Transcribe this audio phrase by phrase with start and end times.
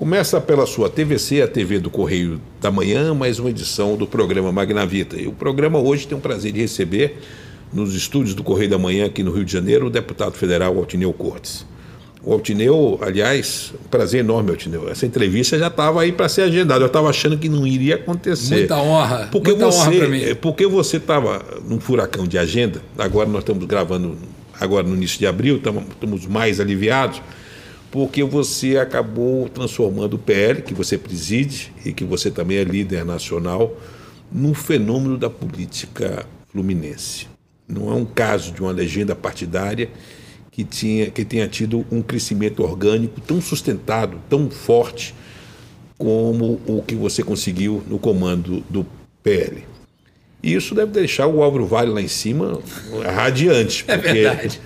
[0.00, 4.50] Começa pela sua TVC, a TV do Correio da Manhã, mais uma edição do programa
[4.50, 5.20] Magna Vita.
[5.20, 7.18] E o programa hoje tem o prazer de receber,
[7.70, 11.12] nos estúdios do Correio da Manhã, aqui no Rio de Janeiro, o deputado federal Altineu
[11.12, 11.66] Cortes.
[12.24, 14.88] O Altineu, aliás, um prazer enorme, Altineu.
[14.88, 16.82] Essa entrevista já estava aí para ser agendada.
[16.82, 18.54] Eu estava achando que não iria acontecer.
[18.54, 19.28] Muita honra.
[19.30, 20.34] Porque muita você, honra para mim.
[20.36, 22.80] Porque você estava num furacão de agenda.
[22.96, 24.16] Agora nós estamos gravando
[24.58, 27.20] agora no início de abril, estamos mais aliviados
[27.90, 33.04] porque você acabou transformando o PL, que você preside e que você também é líder
[33.04, 33.76] nacional,
[34.30, 37.26] num fenômeno da política fluminense.
[37.68, 39.88] Não é um caso de uma legenda partidária
[40.50, 45.14] que, tinha, que tenha tido um crescimento orgânico tão sustentado, tão forte,
[45.98, 48.86] como o que você conseguiu no comando do
[49.22, 49.64] PL.
[50.42, 52.58] E isso deve deixar o Álvaro Vale lá em cima
[53.14, 53.84] radiante.
[53.86, 54.60] É verdade.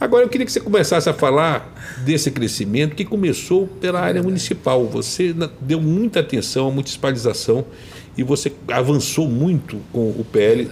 [0.00, 4.86] Agora eu queria que você começasse a falar desse crescimento que começou pela área municipal.
[4.86, 7.64] Você deu muita atenção à municipalização
[8.16, 10.70] e você avançou muito com o PL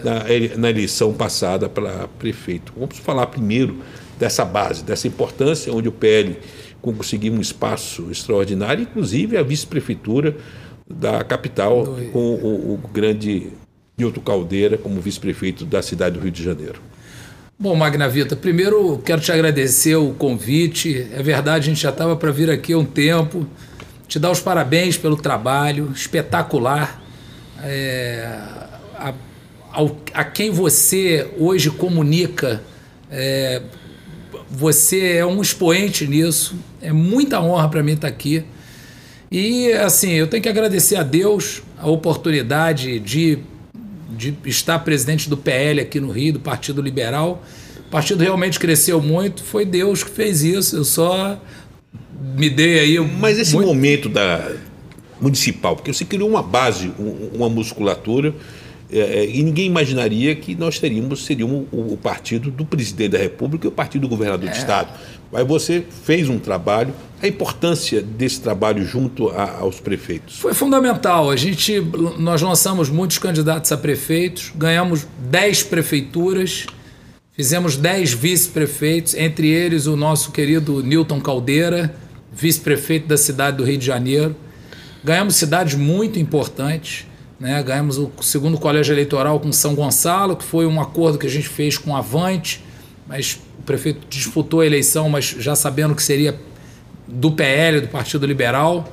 [0.57, 2.73] na, eleição passada para prefeito.
[2.77, 3.79] Vamos falar primeiro
[4.17, 6.37] dessa base, dessa importância onde o PL
[6.81, 10.37] conseguiu um espaço extraordinário, inclusive a vice-prefeitura
[10.89, 13.49] da capital com o, o grande
[13.99, 16.81] Nilton Caldeira como vice-prefeito da cidade do Rio de Janeiro.
[17.59, 21.07] Bom, Magna Vita, primeiro quero te agradecer o convite.
[21.11, 23.47] É verdade, a gente já estava para vir aqui há um tempo.
[24.07, 27.03] Te dar os parabéns pelo trabalho espetacular.
[27.63, 28.29] É,
[28.95, 29.15] a,
[30.13, 32.63] a, quem você hoje comunica,
[33.11, 33.63] é,
[34.51, 36.57] você é um expoente nisso.
[36.83, 38.45] É muita honra para mim estar aqui.
[39.31, 43.39] E assim, eu tenho que agradecer a Deus a oportunidade de
[44.17, 47.43] de estar presidente do PL aqui no Rio, do Partido Liberal.
[47.87, 50.77] O partido realmente cresceu muito, foi Deus que fez isso.
[50.77, 51.41] Eu só
[52.37, 52.99] me dei aí.
[52.99, 53.69] Mas esse muito...
[53.69, 54.53] momento da
[55.21, 56.93] municipal, porque você criou uma base,
[57.33, 58.35] uma musculatura,
[58.91, 63.19] é, é, e ninguém imaginaria que nós teríamos seríamos o, o, partido do presidente da
[63.19, 64.53] República e o partido do governador é.
[64.53, 64.93] de estado.
[65.33, 70.39] Mas você fez um trabalho, a importância desse trabalho junto a, aos prefeitos.
[70.39, 71.31] Foi fundamental.
[71.31, 71.81] A gente,
[72.19, 76.67] nós lançamos muitos candidatos a prefeitos, ganhamos 10 prefeituras,
[77.33, 81.95] fizemos 10 vice-prefeitos, entre eles o nosso querido Newton Caldeira,
[82.33, 84.37] vice-prefeito da cidade do Rio de Janeiro.
[85.03, 87.07] Ganhamos cidades muito importantes.
[87.39, 87.63] Né?
[87.63, 91.49] Ganhamos o segundo colégio eleitoral com São Gonçalo, que foi um acordo que a gente
[91.49, 92.65] fez com Avante,
[93.07, 96.39] mas o prefeito disputou a eleição, mas já sabendo que seria
[97.07, 98.91] do PL, do Partido Liberal.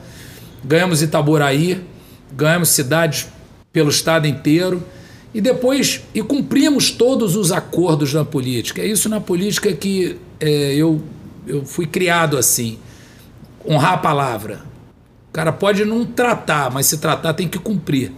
[0.63, 1.84] Ganhamos Itaboraí,
[2.31, 3.28] ganhamos cidades
[3.72, 4.84] pelo estado inteiro
[5.34, 8.81] e depois e cumprimos todos os acordos na política.
[8.81, 11.01] É isso na política que é, eu,
[11.47, 12.78] eu fui criado assim.
[13.68, 14.62] Honrar a palavra.
[15.30, 18.12] O cara pode não tratar, mas se tratar tem que cumprir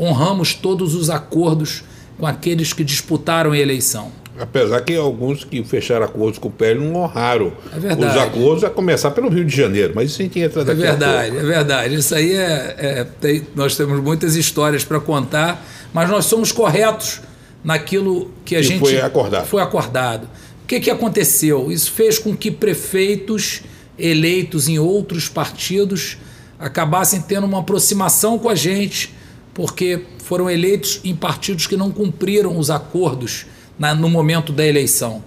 [0.00, 1.84] honramos todos os acordos
[2.18, 4.10] com aqueles que disputaram a eleição.
[4.40, 8.70] Apesar que alguns que fecharam acordos com o PL não honraram é os acordos, a
[8.70, 11.94] começar pelo Rio de Janeiro, mas isso a gente entra daqui É verdade, é verdade.
[11.94, 12.76] Isso aí é.
[12.78, 17.20] é tem, nós temos muitas histórias para contar, mas nós somos corretos
[17.62, 18.80] naquilo que a gente.
[18.80, 19.46] Foi acordado.
[19.46, 20.24] Foi acordado.
[20.64, 21.70] O que, que aconteceu?
[21.70, 23.62] Isso fez com que prefeitos
[23.98, 26.16] eleitos em outros partidos
[26.58, 29.14] acabassem tendo uma aproximação com a gente
[29.52, 33.46] porque foram eleitos em partidos que não cumpriram os acordos
[33.80, 35.24] na, no momento da eleição.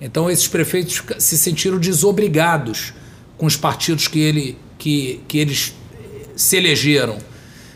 [0.00, 2.94] Então, esses prefeitos se sentiram desobrigados
[3.36, 5.74] com os partidos que, ele, que, que eles
[6.36, 7.18] se elegeram.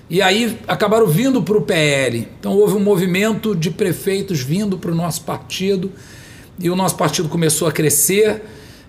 [0.08, 2.28] E aí acabaram vindo para o PL.
[2.38, 5.90] Então, houve um movimento de prefeitos vindo para o nosso partido
[6.60, 8.42] e o nosso partido começou a crescer.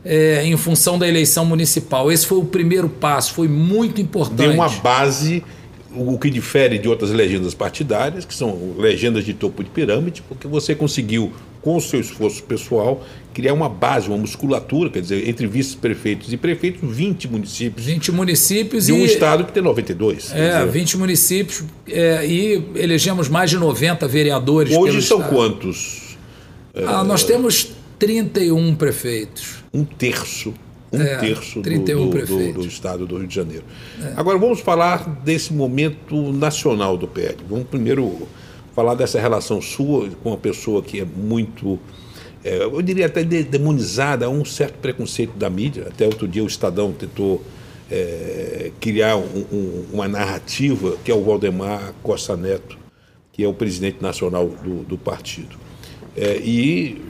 [0.03, 2.11] É, em função da eleição municipal.
[2.11, 4.47] Esse foi o primeiro passo, foi muito importante.
[4.47, 5.43] Deu uma base
[5.95, 10.47] o que difere de outras legendas partidárias, que são legendas de topo de pirâmide, porque
[10.47, 13.03] você conseguiu, com o seu esforço pessoal,
[13.33, 17.85] criar uma base, uma musculatura, quer dizer, entre vice-prefeitos e prefeitos, 20 municípios.
[17.85, 20.31] 20 municípios de um e, estado que tem 92.
[20.33, 20.71] É, dizer.
[20.71, 24.75] 20 municípios é, e elegemos mais de 90 vereadores.
[24.75, 25.35] Hoje são estado.
[25.35, 26.17] quantos?
[26.75, 29.63] Ah, nós temos 31 prefeitos.
[29.73, 30.53] Um terço
[30.91, 33.63] um é, terço do, do, do, do, estado do Rio de Janeiro.
[34.01, 34.13] É.
[34.17, 37.37] Agora vamos falar desse momento nacional do PL.
[37.47, 38.27] Vamos primeiro
[38.75, 41.79] falar dessa relação sua com uma pessoa que é muito,
[42.43, 45.87] é, eu diria até demonizada, há um certo preconceito da mídia.
[45.87, 47.41] Até outro dia o Estadão tentou
[47.89, 52.77] é, criar um, um, uma narrativa que é o Valdemar Costa Neto,
[53.31, 55.55] que é o presidente nacional do, do partido.
[56.17, 57.01] É, e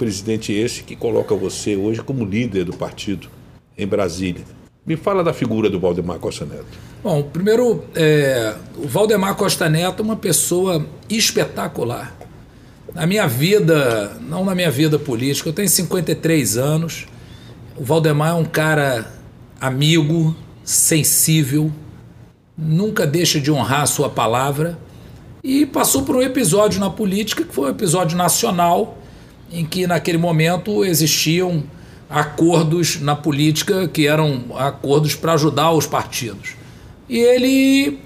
[0.00, 3.28] presidente esse que coloca você hoje como líder do partido
[3.76, 4.42] em Brasília.
[4.86, 6.64] Me fala da figura do Valdemar Costa Neto.
[7.04, 12.16] Bom, primeiro, é, o Valdemar Costa Neto é uma pessoa espetacular.
[12.94, 17.06] Na minha vida, não na minha vida política, eu tenho 53 anos.
[17.76, 19.06] O Valdemar é um cara
[19.60, 21.70] amigo, sensível,
[22.56, 24.78] nunca deixa de honrar a sua palavra
[25.44, 28.96] e passou por um episódio na política que foi um episódio nacional
[29.50, 31.62] em que naquele momento existiam
[32.08, 36.54] acordos na política que eram acordos para ajudar os partidos.
[37.08, 37.98] E ele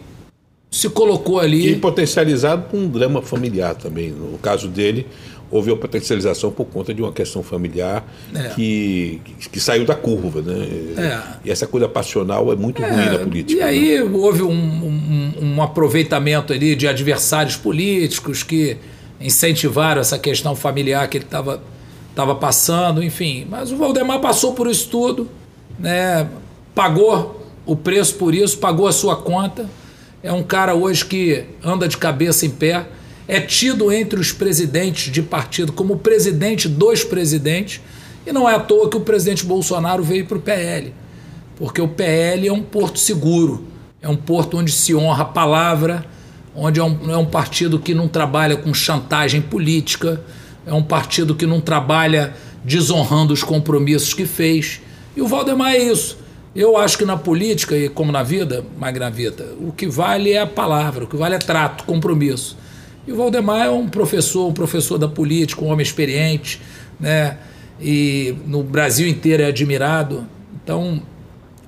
[0.70, 1.70] se colocou ali.
[1.70, 4.10] E potencializado por um drama familiar também.
[4.10, 5.06] No caso dele,
[5.50, 8.04] houve a potencialização por conta de uma questão familiar
[8.34, 8.48] é.
[8.48, 9.20] que,
[9.52, 10.42] que, saiu da curva.
[10.42, 10.66] Né?
[10.96, 11.22] É.
[11.44, 12.90] E essa coisa passional é muito é.
[12.90, 13.60] ruim na política.
[13.60, 14.10] E aí né?
[14.12, 18.76] houve um, um, um, aproveitamento ali de adversários políticos que
[19.20, 21.62] incentivaram essa questão familiar que ele estava
[22.14, 23.46] tava passando, enfim.
[23.48, 25.28] Mas o Valdemar passou por isso tudo,
[25.78, 26.28] né?
[26.74, 29.68] pagou o preço por isso, pagou a sua conta
[30.24, 32.86] é um cara hoje que anda de cabeça em pé,
[33.28, 37.82] é tido entre os presidentes de partido como presidente dos presidentes,
[38.26, 40.94] e não é à toa que o presidente Bolsonaro veio para o PL,
[41.56, 43.66] porque o PL é um porto seguro,
[44.00, 46.06] é um porto onde se honra a palavra,
[46.54, 50.20] onde é um, é um partido que não trabalha com chantagem política,
[50.66, 52.34] é um partido que não trabalha
[52.64, 54.80] desonrando os compromissos que fez.
[55.16, 56.18] E o Valdemar é isso.
[56.54, 60.46] Eu acho que na política, e como na vida, Magravita, o que vale é a
[60.46, 62.56] palavra, o que vale é trato, compromisso.
[63.06, 66.60] E o Valdemar é um professor, um professor da política, um homem experiente,
[66.98, 67.36] né?
[67.80, 70.26] E no Brasil inteiro é admirado.
[70.62, 71.02] Então,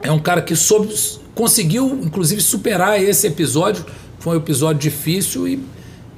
[0.01, 0.95] é um cara que soube,
[1.35, 3.85] conseguiu, inclusive, superar esse episódio.
[4.19, 5.61] Foi um episódio difícil e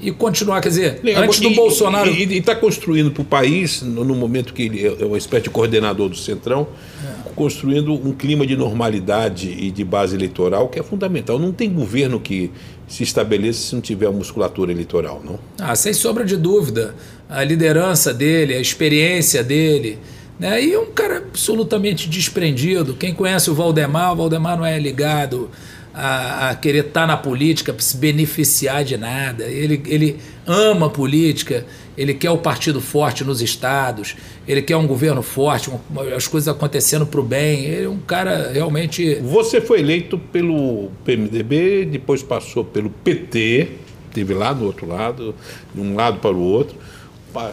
[0.01, 2.09] e continuar, quer dizer, Legal, antes do e, Bolsonaro.
[2.09, 5.51] E está construindo para o país, no, no, momento que ele é uma espécie de
[5.51, 6.69] coordenador do Centrão,
[7.05, 7.31] é.
[7.35, 11.39] construindo um clima de normalidade e de base eleitoral que é fundamental.
[11.39, 12.51] Não tem governo que
[12.87, 15.39] se estabeleça se não tiver musculatura eleitoral, não?
[15.59, 16.95] Ah, sem sombra de dúvida.
[17.29, 19.99] A liderança dele, a experiência dele.
[20.39, 20.63] Né?
[20.65, 22.95] E um cara absolutamente desprendido.
[22.95, 25.51] Quem conhece o Valdemar, o Valdemar não é ligado
[25.99, 29.45] a, a querer estar tá na política para se beneficiar de nada.
[29.45, 30.17] Ele, ele
[30.47, 31.67] ama a política,
[31.97, 34.15] ele quer o partido forte nos estados,
[34.47, 35.71] ele quer um governo forte,
[36.17, 37.65] as coisas acontecendo para o bem.
[37.65, 39.17] Ele é um cara realmente.
[39.17, 43.69] Você foi eleito pelo PMDB, depois passou pelo PT,
[44.15, 45.35] teve lá do outro lado,
[45.75, 46.77] de um lado para o outro.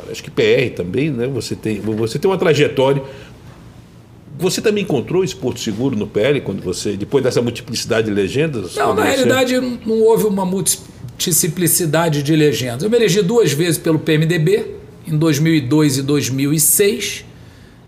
[0.10, 1.28] Acho que PR também, né?
[1.28, 3.02] Você tem, você tem uma trajetória
[4.38, 8.76] você também encontrou esse Porto Seguro no PL quando você, depois dessa multiplicidade de legendas?
[8.76, 9.10] Não, na você...
[9.10, 12.84] realidade não houve uma multiplicidade de legendas.
[12.84, 14.76] Eu me elegi duas vezes pelo PMDB,
[15.08, 17.26] em 2002 e 2006,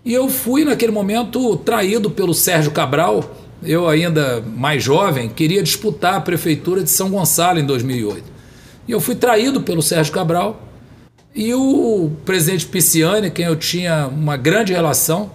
[0.04, 3.36] e eu fui naquele momento traído pelo Sérgio Cabral.
[3.62, 8.22] Eu ainda mais jovem queria disputar a prefeitura de São Gonçalo em 2008.
[8.86, 10.62] E eu fui traído pelo Sérgio Cabral.
[11.34, 15.30] E o presidente Pisciani, quem eu tinha uma grande relação,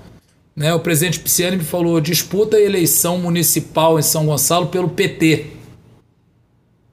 [0.55, 5.47] né, o presidente Pisciani me falou: disputa a eleição municipal em São Gonçalo pelo PT.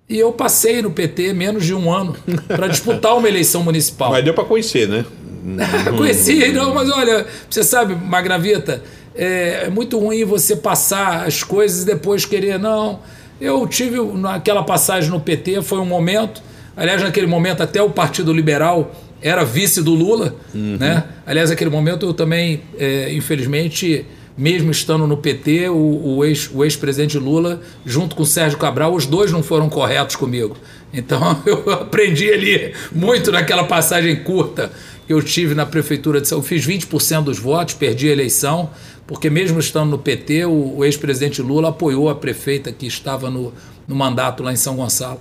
[0.09, 2.17] E eu passei no PT menos de um ano
[2.49, 4.11] para disputar uma eleição municipal.
[4.11, 5.05] Mas deu para conhecer, né?
[5.97, 8.83] Conheci, não, mas olha, você sabe, Magravita,
[9.15, 13.01] é, é muito ruim você passar as coisas e depois querer, não.
[13.41, 16.43] Eu tive naquela passagem no PT, foi um momento,
[16.77, 20.77] aliás, naquele momento até o Partido Liberal era vice do Lula, uhum.
[20.79, 21.05] né?
[21.27, 24.05] Aliás, naquele momento eu também, é, infelizmente,
[24.37, 29.05] mesmo estando no PT, o, o ex-presidente ex Lula, junto com o Sérgio Cabral, os
[29.07, 30.57] dois não foram corretos comigo.
[30.93, 34.73] Então eu aprendi ali muito naquela passagem curta
[35.07, 38.71] que eu tive na prefeitura de São Eu fiz 20% dos votos, perdi a eleição,
[39.07, 43.53] porque mesmo estando no PT, o, o ex-presidente Lula apoiou a prefeita que estava no,
[43.87, 45.21] no mandato lá em São Gonçalo.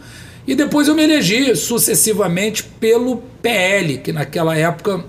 [0.49, 5.05] E depois eu me elegi sucessivamente pelo PL, que naquela época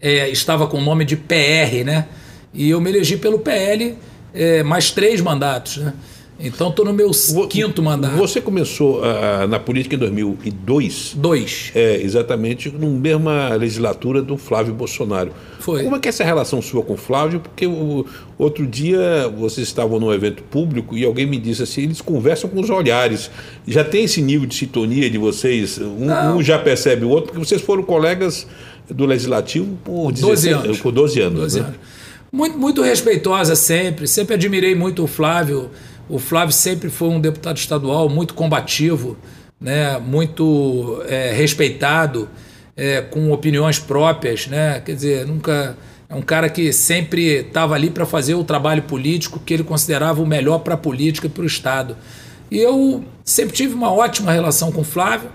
[0.00, 2.08] é, estava com o nome de PR, né?
[2.52, 3.96] E eu me elegi pelo PL
[4.34, 5.94] é, mais três mandatos, né?
[6.38, 7.10] Então estou no meu
[7.48, 8.16] quinto mandato.
[8.16, 11.14] Você começou uh, na política em 2002?
[11.16, 11.70] Dois.
[11.74, 15.30] É, exatamente, na mesma legislatura do Flávio Bolsonaro.
[15.60, 15.84] Foi.
[15.84, 17.38] Como é que é essa relação sua com o Flávio?
[17.38, 18.04] Porque o,
[18.36, 22.60] outro dia vocês estavam num evento público e alguém me disse assim, eles conversam com
[22.60, 23.30] os olhares.
[23.66, 25.78] Já tem esse nível de sintonia de vocês?
[25.78, 28.46] Um, um já percebe o outro, porque vocês foram colegas
[28.90, 30.80] do Legislativo por 12 anos.
[30.80, 31.40] Por 12 anos.
[31.40, 31.66] 12 né?
[31.66, 31.80] anos.
[32.30, 35.70] Muito, muito respeitosa sempre, sempre admirei muito o Flávio
[36.08, 39.16] o Flávio sempre foi um deputado estadual muito combativo,
[39.60, 42.28] né, muito é, respeitado,
[42.76, 44.80] é, com opiniões próprias, né?
[44.80, 45.76] Quer dizer, nunca
[46.08, 50.22] É um cara que sempre estava ali para fazer o trabalho político que ele considerava
[50.22, 51.96] o melhor para a política e para o Estado.
[52.50, 55.30] E eu sempre tive uma ótima relação com o Flávio.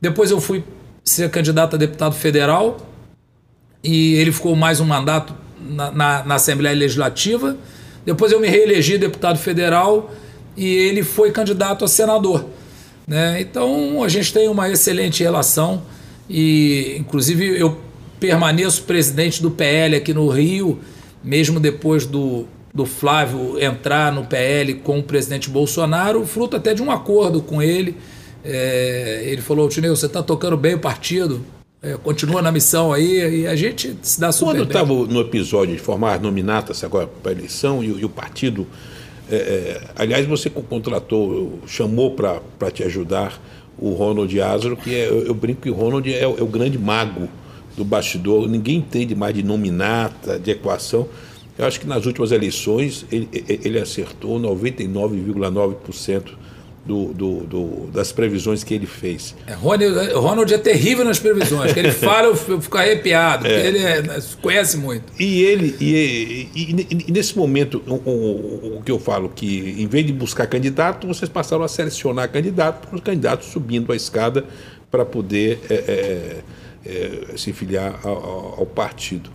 [0.00, 0.64] Depois eu fui
[1.04, 2.76] ser candidato a deputado federal
[3.82, 7.56] e ele ficou mais um mandato na, na, na Assembleia Legislativa.
[8.08, 10.10] Depois eu me reelegi deputado federal
[10.56, 12.46] e ele foi candidato a senador.
[13.06, 13.38] Né?
[13.38, 15.82] Então a gente tem uma excelente relação
[16.26, 17.76] e, inclusive, eu
[18.18, 20.80] permaneço presidente do PL aqui no Rio,
[21.22, 26.82] mesmo depois do, do Flávio entrar no PL com o presidente Bolsonaro, fruto até de
[26.82, 27.94] um acordo com ele.
[28.42, 31.44] É, ele falou: Tineu, você está tocando bem o partido,
[31.88, 35.74] é, continua na missão aí e a gente se dá super Quando estava no episódio
[35.74, 38.66] de formar nominatas agora para a eleição e, e, o partido,
[39.30, 43.40] é, é, aliás, você contratou, chamou para te ajudar
[43.78, 46.78] o Ronald Azaro, que é, eu, eu brinco que o Ronald é, é, o grande
[46.78, 47.28] mago
[47.76, 51.08] do bastidor, ninguém entende mais de nominata, de equação.
[51.56, 56.24] Eu acho que nas últimas eleições ele, ele acertou 99,9%
[56.88, 59.34] do, do, do, das previsões que ele fez.
[59.46, 61.74] É, Ronald, Ronald, é terrível nas previsões.
[61.74, 63.66] que ele fala, eu fico arrepiado, é.
[63.66, 64.02] ele é,
[64.40, 65.12] conhece muito.
[65.20, 69.86] E ele, e, e, e nesse momento, o, o, o, que eu falo, que em
[69.86, 74.46] vez de buscar candidato, vocês passaram a selecionar candidato, os candidatos subindo a escada
[74.90, 76.36] para poder é, é,
[76.86, 79.30] é, se filiar ao, ao partido.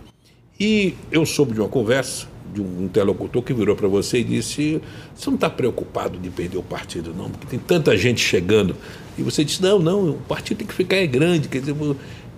[0.58, 4.80] E eu soube de uma conversa de um interlocutor que virou para você e disse:
[5.14, 8.76] Você não está preocupado de perder o partido, não, porque tem tanta gente chegando.
[9.16, 11.48] E você disse: Não, não, o partido tem que ficar é grande.
[11.48, 11.74] Quer dizer,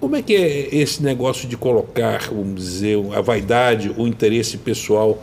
[0.00, 5.22] como é que é esse negócio de colocar, vamos dizer, a vaidade, o interesse pessoal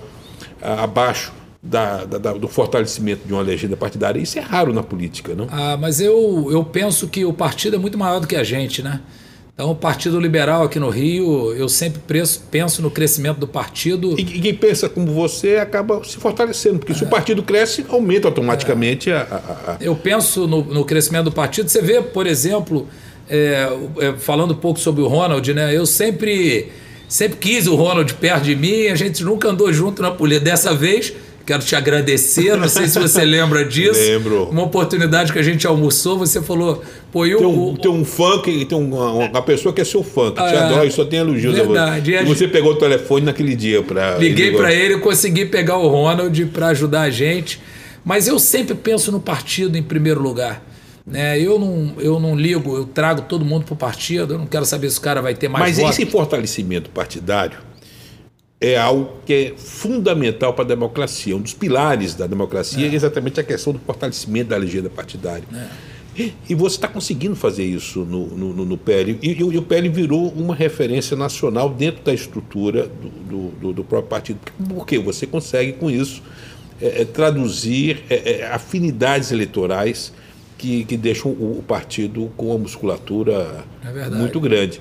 [0.61, 4.19] abaixo da, da, do fortalecimento de uma legenda partidária?
[4.19, 5.47] Isso é raro na política, não?
[5.51, 8.81] Ah, mas eu, eu penso que o partido é muito maior do que a gente,
[8.81, 8.99] né?
[9.53, 12.01] Então, o Partido Liberal aqui no Rio, eu sempre
[12.49, 14.19] penso no crescimento do partido.
[14.19, 16.95] E quem pensa como você acaba se fortalecendo, porque é.
[16.95, 19.15] se o partido cresce, aumenta automaticamente é.
[19.15, 21.69] a, a, a, Eu penso no, no, crescimento do partido.
[21.69, 22.87] Você vê, por exemplo,
[23.29, 23.69] é,
[23.99, 25.77] é, falando um pouco sobre o Ronald, né?
[25.77, 26.71] Eu sempre,
[27.07, 30.45] sempre quis o Ronald perto de mim, a gente nunca andou junto na política.
[30.45, 31.13] Dessa vez
[31.45, 33.99] Quero te agradecer, não sei se você lembra disso.
[33.99, 34.45] Lembro.
[34.45, 36.81] Uma oportunidade que a gente almoçou, você falou,
[37.11, 37.37] pô, eu.
[37.37, 40.55] Tem um, tem um que tem uma, uma pessoa que é seu fã, que te
[40.55, 42.15] ah, adora e só tem elogios verdade.
[42.15, 42.31] a você.
[42.31, 44.17] E você pegou o telefone naquele dia para.
[44.17, 47.59] Liguei para ele, consegui pegar o Ronald para ajudar a gente.
[48.05, 50.63] Mas eu sempre penso no partido em primeiro lugar.
[51.05, 51.37] Né?
[51.39, 54.65] Eu, não, eu não ligo, eu trago todo mundo para o partido, eu não quero
[54.65, 55.89] saber se o cara vai ter mais Mas voto.
[55.91, 57.57] esse fortalecimento partidário
[58.63, 61.35] é algo que é fundamental para a democracia.
[61.35, 65.43] Um dos pilares da democracia é, é exatamente a questão do fortalecimento da legenda partidária.
[65.53, 65.67] É.
[66.47, 69.17] E, você está conseguindo fazer isso no, no, no PL.
[69.21, 74.09] E, e, o PL virou uma referência nacional dentro da estrutura do, do, do próprio
[74.09, 74.39] partido.
[74.69, 76.21] Porque você consegue, com isso,
[76.79, 80.13] é, é traduzir é, é, afinidades eleitorais
[80.57, 83.65] que, que deixam o, o partido com uma musculatura
[84.15, 84.79] muito grande.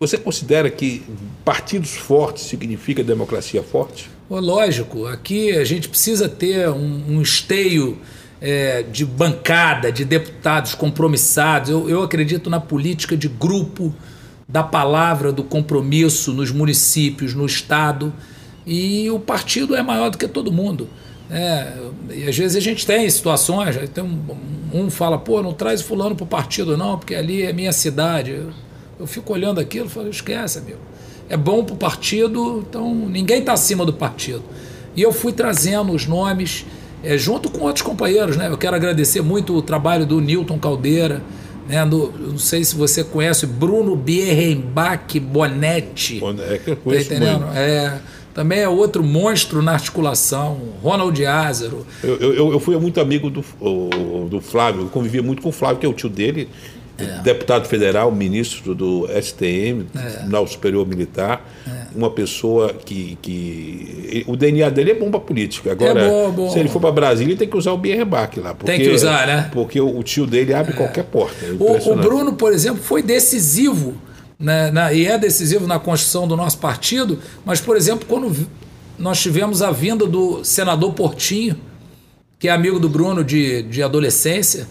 [0.00, 1.02] Você considera que
[1.44, 4.10] partidos fortes significa democracia forte?
[4.28, 7.98] lógico, aqui a gente precisa ter um, um esteio
[8.40, 11.70] é, de bancada, de deputados compromissados.
[11.70, 13.94] Eu, eu acredito na política de grupo,
[14.48, 18.12] da palavra, do compromisso nos municípios, no Estado.
[18.66, 20.88] E o partido é maior do que todo mundo.
[21.30, 21.72] É,
[22.10, 24.20] e às vezes a gente tem situações, tem um,
[24.72, 28.42] um fala, pô, não traz fulano para o partido não, porque ali é minha cidade.
[28.98, 30.78] Eu fico olhando aquilo e falo, esquece, amigo.
[31.28, 34.42] É bom para o partido, então ninguém está acima do partido.
[34.94, 36.64] E eu fui trazendo os nomes,
[37.02, 38.36] é, junto com outros companheiros.
[38.36, 38.48] Né?
[38.48, 41.22] Eu quero agradecer muito o trabalho do Newton Caldeira,
[41.68, 41.84] né?
[41.84, 46.20] Não sei se você conhece Bruno Bierrenbach Bonetti.
[46.20, 47.46] Bonetti, eu conheço tá entendendo?
[47.54, 47.98] É,
[48.34, 51.86] também é outro monstro na articulação, Ronald Ázaro.
[52.02, 53.44] Eu, eu, eu fui muito amigo do,
[54.28, 56.48] do Flávio, eu convivia muito com o Flávio, que é o tio dele,
[56.98, 57.22] é.
[57.22, 59.98] deputado federal, ministro do STM, é.
[59.98, 61.86] Tribunal Superior Militar, é.
[61.94, 64.24] uma pessoa que, que.
[64.28, 65.72] O DNA dele é bom para política.
[65.72, 66.50] Agora, é bom, bom.
[66.50, 68.54] se ele for para Brasília, ele tem que usar o Bierrebac lá.
[68.54, 69.50] Porque, tem que usar, né?
[69.52, 70.76] Porque o, tio dele abre é.
[70.76, 71.44] qualquer porta.
[71.44, 73.94] É o, o, Bruno, por exemplo, foi decisivo,
[74.38, 78.34] né, na, e é decisivo na construção do nosso partido, mas, por exemplo, quando
[78.98, 81.56] nós tivemos a vinda do senador Portinho,
[82.38, 84.68] que é amigo do Bruno de, de adolescência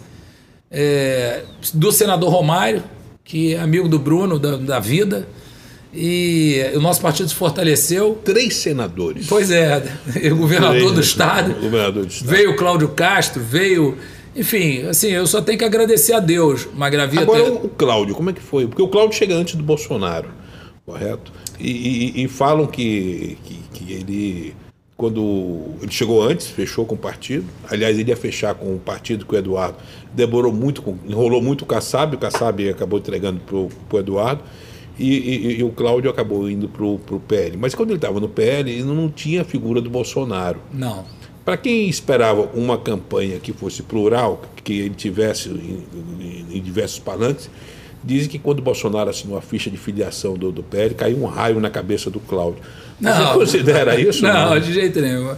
[0.73, 2.83] é, do senador Romário,
[3.23, 5.27] que é amigo do Bruno da, da vida.
[5.93, 8.19] E o nosso partido se fortaleceu.
[8.25, 9.27] Três senadores.
[9.27, 9.83] Pois é,
[10.31, 11.53] o governador Três, do estado.
[11.53, 12.29] Governador do estado.
[12.29, 13.95] Veio o Cláudio Castro, veio.
[14.35, 17.21] Enfim, assim, eu só tenho que agradecer a Deus, Magravia.
[17.21, 17.51] Agora ter...
[17.51, 18.65] o Cláudio, como é que foi?
[18.65, 20.29] Porque o Cláudio chega antes do Bolsonaro.
[20.83, 21.31] correto?
[21.59, 21.69] E,
[22.17, 24.55] e, e falam que, que, que, ele,
[24.95, 27.45] quando ele chegou antes, fechou com o partido.
[27.69, 29.77] Aliás, ele ia fechar com o partido com o Eduardo.
[30.13, 34.43] Demorou muito, enrolou muito o Kassab, o Kassab acabou entregando para o Eduardo.
[34.97, 37.57] E, e, e, o Cláudio acabou indo para o PL.
[37.57, 40.59] Mas quando ele estava no PL, ele não tinha a figura do Bolsonaro.
[40.71, 41.03] Não.
[41.43, 45.83] Para quem esperava uma campanha que fosse plural, que ele tivesse em,
[46.21, 47.49] em, em diversos palanques,
[48.03, 51.25] dizem que quando o Bolsonaro assinou a ficha de filiação do, do PL, caiu um
[51.25, 52.61] raio na cabeça do Cláudio.
[52.99, 54.23] Não, Você considera isso?
[54.23, 55.35] Não, não, de jeito nenhum.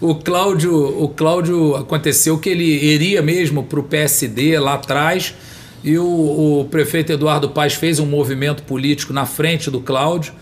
[0.00, 5.34] O Cláudio, o Cláudio aconteceu que ele iria mesmo para o PSD lá atrás
[5.82, 10.32] e o, o, prefeito Eduardo Paes fez um movimento político na frente do Cláudio.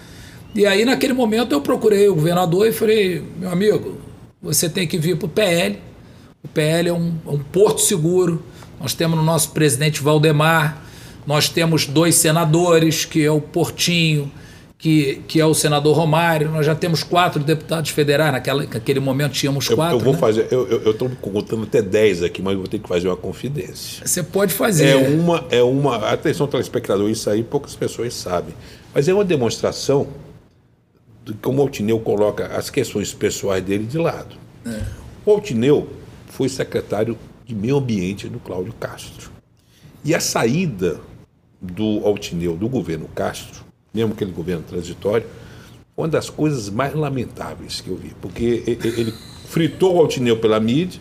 [0.55, 3.99] E aí, naquele momento, eu procurei o governador e falei: meu amigo,
[4.43, 5.79] você tem que vir para o PL.
[6.43, 8.43] O PL é um, é um porto seguro.
[8.81, 10.83] Nós temos no nosso presidente Valdemar,
[11.27, 14.31] nós temos dois senadores, que é o Portinho
[14.79, 16.51] que, que é o senador Romário.
[16.51, 19.97] Nós já temos quatro deputados federais, naquela, naquele momento tínhamos quatro.
[19.97, 20.19] Eu, eu vou né?
[20.19, 24.07] fazer, eu estou contando até dez aqui, mas eu vou ter que fazer uma confidência.
[24.07, 24.89] Você pode fazer.
[24.89, 25.97] É uma, é uma.
[26.11, 28.55] Atenção, telespectador, isso aí poucas pessoas sabem.
[28.95, 30.09] Mas é uma demonstração
[31.25, 34.37] de como o Altineu coloca as questões pessoais dele de lado.
[34.65, 34.81] É.
[35.25, 35.89] O Altineu
[36.29, 39.31] foi secretário de Meio Ambiente do Cláudio Castro.
[40.05, 41.01] E a saída
[41.61, 43.65] do Altineu do governo Castro
[43.97, 45.27] mesmo aquele governo transitório,
[45.97, 49.15] uma das coisas mais lamentáveis que eu vi, porque ele
[49.49, 51.01] fritou o Altineu pela mídia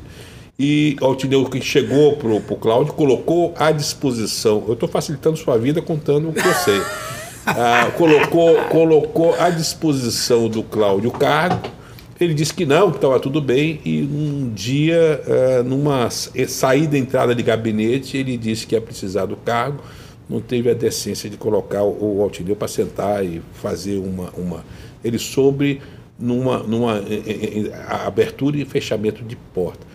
[0.57, 5.57] e o Altineu que chegou para o Cláudio colocou à disposição, eu estou facilitando sua
[5.57, 6.81] vida contando o que eu sei,
[7.45, 11.69] ah, colocou, colocou à disposição do Cláudio o cargo,
[12.17, 17.01] ele disse que não, que estava tudo bem, e um dia, ah, numa saída e
[17.01, 19.83] entrada de gabinete, ele disse que ia precisar do cargo,
[20.29, 24.65] não teve a decência de colocar o Altineu para sentar e fazer uma, uma.
[25.03, 25.81] Ele soube
[26.19, 29.85] numa, numa em, em, abertura e fechamento de porta.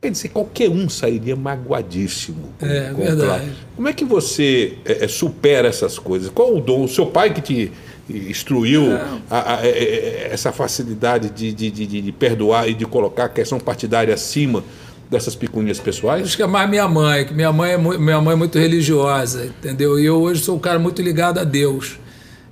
[0.00, 2.52] Quer dizer, qualquer um sairia magoadíssimo.
[2.58, 3.52] Com, é, com verdade.
[3.74, 6.30] Como é que você é, é, supera essas coisas?
[6.30, 6.84] Qual o dom?
[6.84, 7.72] O seu pai que te
[8.08, 8.84] instruiu
[9.30, 13.58] a, a, é, essa facilidade de, de, de, de perdoar e de colocar a questão
[13.58, 14.62] partidária acima
[15.10, 16.24] dessas picuinhas pessoais?
[16.24, 19.46] Acho que é mais minha mãe, que minha mãe é, minha mãe é muito religiosa,
[19.46, 19.98] entendeu?
[19.98, 21.98] E eu hoje sou um cara muito ligado a Deus.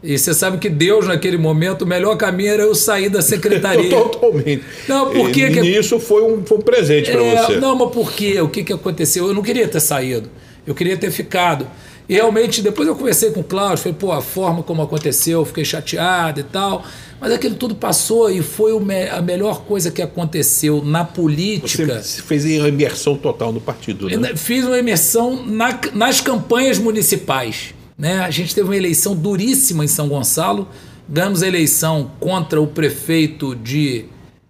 [0.02, 3.88] E você sabe que Deus, naquele momento, o melhor caminho era eu sair da secretaria.
[3.88, 4.64] Totalmente.
[4.88, 5.46] Não, porque.
[5.46, 5.60] E, que...
[5.60, 7.56] isso foi um, foi um presente é, para você.
[7.56, 8.40] Não, mas por quê?
[8.40, 9.28] O que, que aconteceu?
[9.28, 10.28] Eu não queria ter saído.
[10.66, 11.66] Eu queria ter ficado.
[12.12, 15.64] E realmente, depois eu conversei com o Cláudio, falei, pô, a forma como aconteceu, fiquei
[15.64, 16.84] chateado e tal.
[17.18, 18.72] Mas aquilo tudo passou e foi
[19.10, 22.02] a melhor coisa que aconteceu na política.
[22.02, 24.36] Você fez uma imersão total no partido, né?
[24.36, 27.72] Fiz uma imersão na, nas campanhas municipais.
[27.96, 28.18] Né?
[28.18, 30.68] A gente teve uma eleição duríssima em São Gonçalo.
[31.08, 34.04] Ganhamos a eleição contra o prefeito de.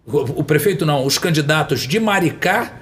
[0.04, 2.81] O prefeito não, os candidatos de Maricá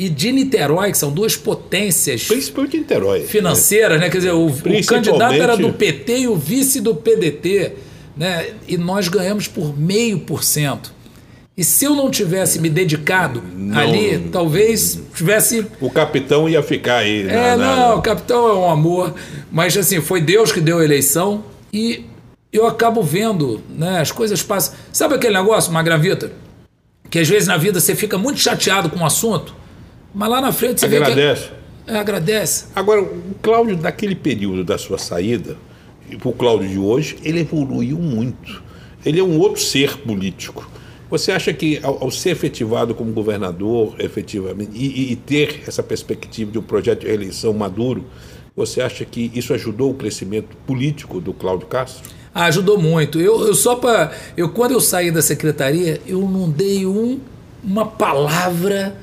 [0.00, 2.24] e de Niterói, que são duas potências.
[2.26, 3.20] Principalmente Niterói.
[3.20, 4.06] Financeiras, né?
[4.06, 4.10] né?
[4.10, 7.72] Quer dizer, o, o candidato era do PT e o vice do PDT
[8.16, 8.46] né?
[8.66, 10.94] e nós ganhamos por meio por cento.
[11.54, 15.66] E se eu não tivesse me dedicado não, ali, talvez tivesse.
[15.78, 17.28] O capitão ia ficar aí.
[17.28, 19.14] É, na, não, o capitão é um amor.
[19.52, 22.06] Mas assim, foi Deus que deu a eleição e
[22.50, 24.00] eu acabo vendo, né?
[24.00, 24.74] As coisas passam.
[24.90, 26.32] Sabe aquele negócio, Magravita?
[27.10, 29.59] Que às vezes na vida você fica muito chateado com um assunto,
[30.14, 31.42] mas lá na frente você agradece.
[31.42, 31.48] vê
[31.86, 31.92] que.
[31.92, 32.66] É, agradece.
[32.74, 35.56] Agora, o Cláudio, daquele período da sua saída,
[36.22, 38.62] o Cláudio de hoje, ele evoluiu muito.
[39.04, 40.68] Ele é um outro ser político.
[41.10, 46.52] Você acha que, ao, ao ser efetivado como governador, efetivamente, e, e, ter essa perspectiva
[46.52, 48.04] de um projeto de reeleição maduro,
[48.54, 52.08] você acha que isso ajudou o crescimento político do Cláudio Castro?
[52.32, 53.20] Ah, ajudou muito.
[53.20, 54.12] Eu, eu só para.
[54.36, 57.18] Eu, quando eu saí da secretaria, eu não dei um,
[57.62, 58.96] uma palavra.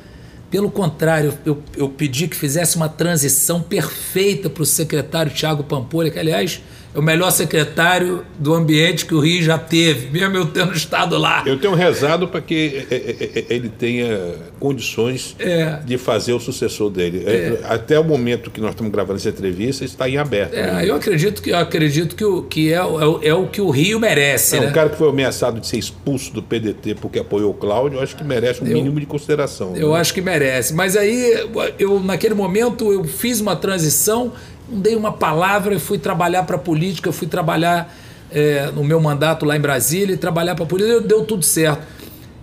[0.49, 6.10] Pelo contrário, eu, eu pedi que fizesse uma transição perfeita para o secretário Tiago Pampolha,
[6.10, 6.62] que, aliás,
[6.97, 11.43] o melhor secretário do ambiente que o Rio já teve, mesmo eu tendo estado lá.
[11.45, 15.77] Eu tenho rezado para que é, é, é, ele tenha condições é.
[15.86, 17.23] de fazer o sucessor dele.
[17.27, 17.60] É.
[17.65, 20.53] Até o momento que nós estamos gravando essa entrevista, está em aberto.
[20.53, 20.89] Né?
[20.89, 24.57] eu acredito que eu acredito que, o, que é, é, o que o Rio merece.
[24.57, 24.67] É, né?
[24.69, 28.03] Um cara que foi ameaçado de ser expulso do PDT porque apoiou o Cláudio, eu
[28.03, 29.75] acho que merece um eu, mínimo de consideração.
[29.75, 29.99] Eu né?
[29.99, 30.73] acho que merece.
[30.73, 34.33] Mas aí, eu naquele momento, eu fiz uma transição
[34.69, 37.93] não dei uma palavra e fui trabalhar para a política, fui trabalhar
[38.32, 41.86] é, no meu mandato lá em Brasília e trabalhar para a política, deu tudo certo.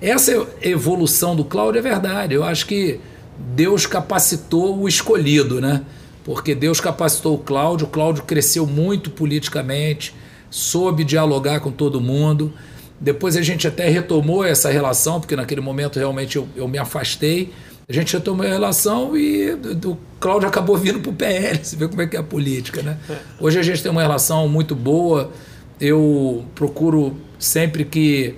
[0.00, 2.34] Essa evolução do Cláudio é verdade.
[2.34, 3.00] Eu acho que
[3.38, 5.82] Deus capacitou o escolhido, né?
[6.24, 10.14] Porque Deus capacitou o Cláudio, o Cláudio cresceu muito politicamente,
[10.50, 12.52] soube dialogar com todo mundo.
[12.98, 17.52] Depois a gente até retomou essa relação, porque naquele momento realmente eu, eu me afastei.
[17.86, 21.58] A gente retomou a relação e o Cláudio acabou vindo para o PL.
[21.62, 22.96] Você vê como é que é a política, né?
[23.38, 25.30] Hoje a gente tem uma relação muito boa.
[25.78, 28.36] Eu procuro sempre que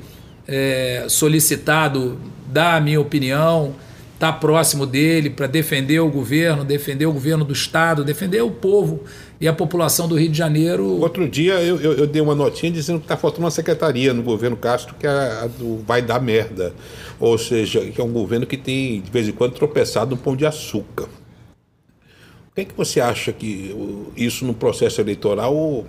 [0.48, 3.74] é, solicitado dar a minha opinião,
[4.16, 8.50] estar tá próximo dele para defender o governo, defender o governo do Estado, defender o
[8.50, 9.04] povo
[9.38, 10.84] e a população do Rio de Janeiro.
[11.00, 14.22] Outro dia eu, eu, eu dei uma notinha dizendo que está faltando uma secretaria no
[14.22, 16.74] governo Castro que é do vai dar merda.
[17.20, 20.34] Ou seja, que é um governo que tem, de vez em quando, tropeçado no pão
[20.34, 21.04] de açúcar.
[21.04, 23.74] O que é que você acha que
[24.16, 25.84] isso no processo eleitoral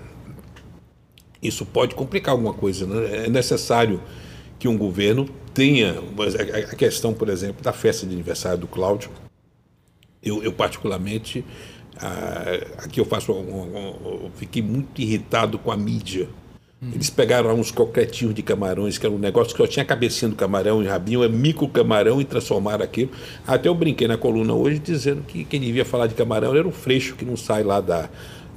[1.42, 2.86] isso pode complicar alguma coisa?
[2.86, 3.26] Né?
[3.26, 4.02] É necessário
[4.60, 5.96] que um governo tenha
[6.72, 9.10] a questão, por exemplo, da festa de aniversário do Cláudio.
[10.22, 11.44] Eu, eu particularmente,
[12.78, 16.28] aqui eu faço, eu fiquei muito irritado com a mídia.
[16.94, 20.30] Eles pegaram uns coquetinhos de camarões, que era um negócio que só tinha a cabecinha
[20.30, 23.10] do camarão e rabinho, é micro camarão, e transformaram aquilo.
[23.48, 26.72] Até eu brinquei na coluna hoje dizendo que quem devia falar de camarão era o
[26.72, 28.08] freixo que não sai lá da,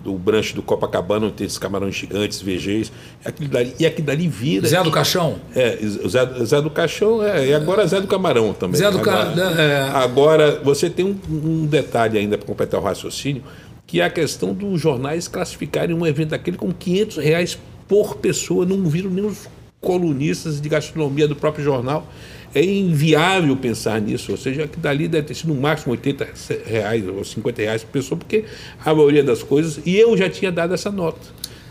[0.03, 2.91] do branche do Copacabana, onde tem esses camarões gigantes, VGs.
[3.25, 4.67] Aquilo dali, e aquilo dali vira.
[4.67, 5.37] Zé do Caixão?
[5.55, 8.79] É, Zé, Zé do Caixão, é, e agora Zé do Camarão também.
[8.79, 9.63] Zé do agora, Ca...
[9.63, 9.83] é...
[9.93, 13.43] agora, você tem um, um detalhe ainda para completar o raciocínio,
[13.87, 18.65] que é a questão dos jornais classificarem um evento daquele com 500 reais por pessoa.
[18.65, 19.49] Não viram nem os
[19.81, 22.07] colunistas de gastronomia do próprio jornal
[22.55, 26.29] é inviável pensar nisso, ou seja, que dali deve ter sido no máximo 80
[26.67, 28.45] reais ou 50 reais por pessoa, porque
[28.85, 31.21] a maioria das coisas, e eu já tinha dado essa nota,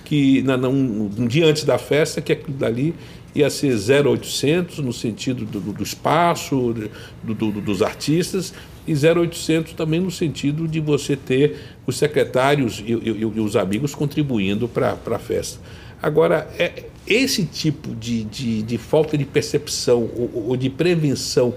[0.05, 2.95] que na, na, um, um, dia antes da festa, que aquilo dali
[3.35, 6.73] ia ser 0,800 no sentido do, do espaço,
[7.21, 8.53] do, do, dos artistas,
[8.87, 13.93] e 0,800 também no sentido de você ter os secretários e, e, e os amigos
[13.93, 15.59] contribuindo para a festa.
[16.01, 21.53] Agora, é, esse tipo de, de, de falta de percepção ou, ou, de prevenção,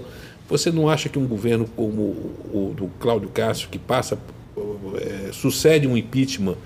[0.49, 4.17] você não acha que um governo como o do Cláudio Castro, que passa,
[4.95, 6.57] é, sucede um impeachment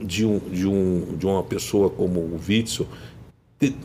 [0.00, 2.86] de, um, de, um, de uma pessoa como o Witzel,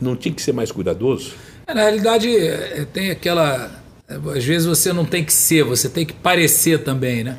[0.00, 1.34] não tinha que ser mais cuidadoso?
[1.66, 3.70] É, na realidade, é, tem aquela.
[4.08, 7.38] Às vezes você não tem que ser, você tem que parecer também, né?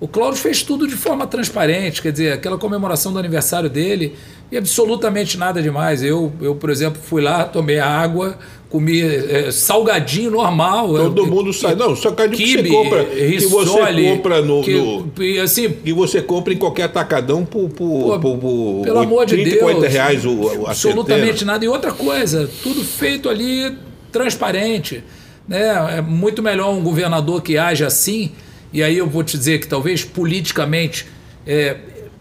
[0.00, 4.16] O Cláudio fez tudo de forma transparente, quer dizer, aquela comemoração do aniversário dele,
[4.50, 6.02] e absolutamente nada demais.
[6.02, 8.38] Eu, eu por exemplo, fui lá, tomei água,
[8.70, 10.88] comi é, salgadinho normal.
[10.94, 11.74] Todo mundo sai.
[11.74, 13.04] Não, salgadinho que você compra.
[13.04, 14.62] que você compra no.
[14.62, 19.00] Que, no, assim, que você compra em qualquer atacadão por, por, pô, por, pelo 80,
[19.00, 21.62] amor de Deus, 40 reais o, a Absolutamente nada.
[21.62, 23.76] E outra coisa, tudo feito ali
[24.10, 25.04] transparente.
[25.46, 25.98] Né?
[25.98, 28.32] É muito melhor um governador que age assim
[28.72, 31.06] e aí eu vou te dizer que talvez politicamente
[31.46, 31.76] é,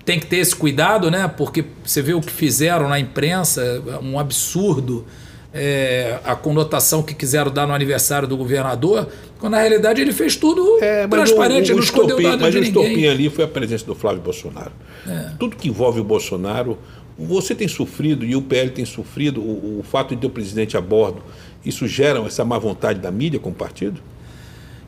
[0.06, 1.28] tem que ter esse cuidado, né?
[1.28, 5.06] Porque você vê o que fizeram na imprensa, um absurdo.
[5.52, 9.10] É, a conotação que quiseram dar no aniversário do governador,
[9.40, 12.62] quando na realidade ele fez tudo é, transparente, o, o não escondeu nada mas de
[12.62, 12.84] ninguém.
[12.84, 14.72] O estopim ali foi a presença do Flávio Bolsonaro.
[15.08, 15.32] É.
[15.40, 16.78] Tudo que envolve o Bolsonaro,
[17.18, 20.78] você tem sofrido e o PL tem sofrido o, o fato de ter o presidente
[20.78, 21.24] a bordo,
[21.66, 24.00] isso gera essa má vontade da mídia com o partido?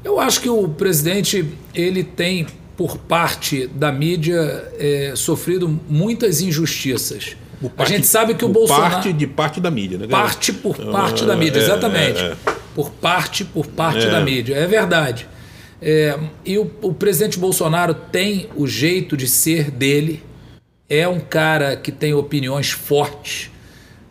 [0.04, 4.40] Eu acho que o presidente ele tem por parte da mídia
[4.80, 7.38] é, sofrido muitas injustiças.
[7.76, 10.08] Parte, a gente sabe que o Bolsonaro parte de parte da mídia, né?
[10.08, 12.20] Parte por parte ah, da mídia, é, exatamente.
[12.20, 12.36] É, é.
[12.74, 14.24] Por parte por parte da é.
[14.24, 15.28] mídia, é verdade.
[15.80, 20.24] É, e o, o presidente Bolsonaro tem o jeito de ser dele.
[20.90, 23.52] É um cara que tem opiniões fortes.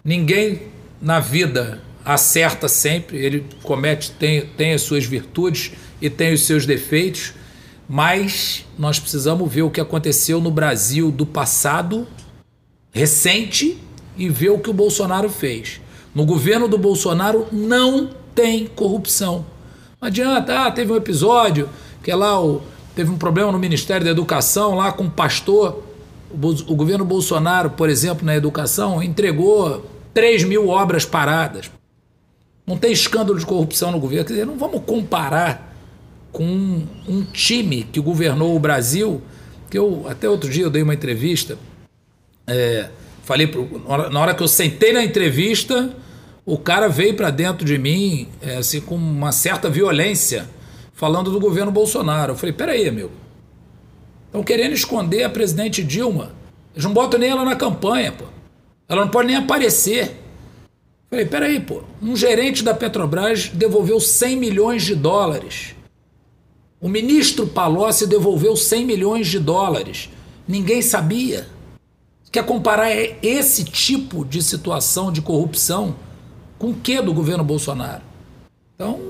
[0.04, 0.62] Ninguém
[1.02, 6.66] na vida acerta sempre, ele comete, tem, tem as suas virtudes e tem os seus
[6.66, 7.34] defeitos,
[7.88, 12.06] mas nós precisamos ver o que aconteceu no Brasil do passado
[12.92, 13.78] recente
[14.16, 15.80] e ver o que o Bolsonaro fez.
[16.14, 19.46] No governo do Bolsonaro não tem corrupção.
[20.00, 21.68] Não adianta, ah, teve um episódio
[22.02, 22.62] que é lá o,
[22.94, 25.82] teve um problema no Ministério da Educação, lá com o pastor.
[26.30, 29.84] O, o governo Bolsonaro, por exemplo, na educação, entregou
[30.14, 31.70] 3 mil obras paradas.
[32.70, 34.24] Não tem escândalo de corrupção no governo.
[34.24, 35.74] Quer dizer, não vamos comparar
[36.30, 36.44] com
[37.08, 39.20] um, time que governou o Brasil.
[39.68, 41.58] Que eu, até outro dia, eu dei uma entrevista.
[42.46, 42.88] É,
[43.24, 43.68] falei pro,
[44.12, 45.90] na hora que eu sentei na entrevista,
[46.46, 50.48] o cara veio para dentro de mim é, assim, com uma certa violência,
[50.92, 52.34] falando do governo Bolsonaro.
[52.34, 53.10] Eu falei: peraí, amigo.
[54.26, 56.30] Estão querendo esconder a presidente Dilma.
[56.72, 58.26] Eles não botam nem ela na campanha, pô.
[58.88, 60.19] Ela não pode nem aparecer.
[61.10, 65.74] Falei, peraí, pô, um gerente da Petrobras devolveu 100 milhões de dólares.
[66.80, 70.08] O ministro Palocci devolveu 100 milhões de dólares.
[70.46, 71.48] Ninguém sabia.
[72.30, 72.90] Quer comparar
[73.22, 75.96] esse tipo de situação de corrupção
[76.56, 78.02] com o que do governo Bolsonaro?
[78.76, 79.00] Então,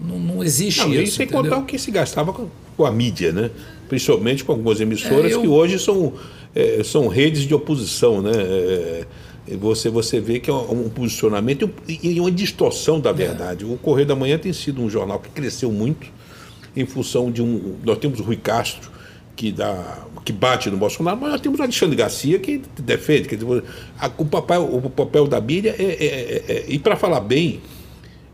[0.00, 1.16] não, não existe não, isso.
[1.16, 3.50] Sem contar o que se gastava com, com, a mídia, né?
[3.88, 5.40] principalmente com algumas emissoras é, eu...
[5.40, 6.12] que hoje são,
[6.54, 8.20] é, são redes de oposição.
[8.20, 8.32] Né?
[8.34, 9.06] É,
[9.54, 13.64] você, você vê que é um posicionamento e uma distorção da verdade.
[13.64, 13.68] É.
[13.68, 16.08] O Correio da Manhã tem sido um jornal que cresceu muito
[16.74, 17.76] em função de um.
[17.84, 18.90] Nós temos o Rui Castro,
[19.36, 23.28] que, dá, que bate no Bolsonaro, mas nós temos o Alexandre Garcia que defende.
[23.28, 23.62] Quer dizer,
[23.98, 25.82] a, o, papel, o papel da mídia é.
[25.82, 27.60] é, é, é e para falar bem,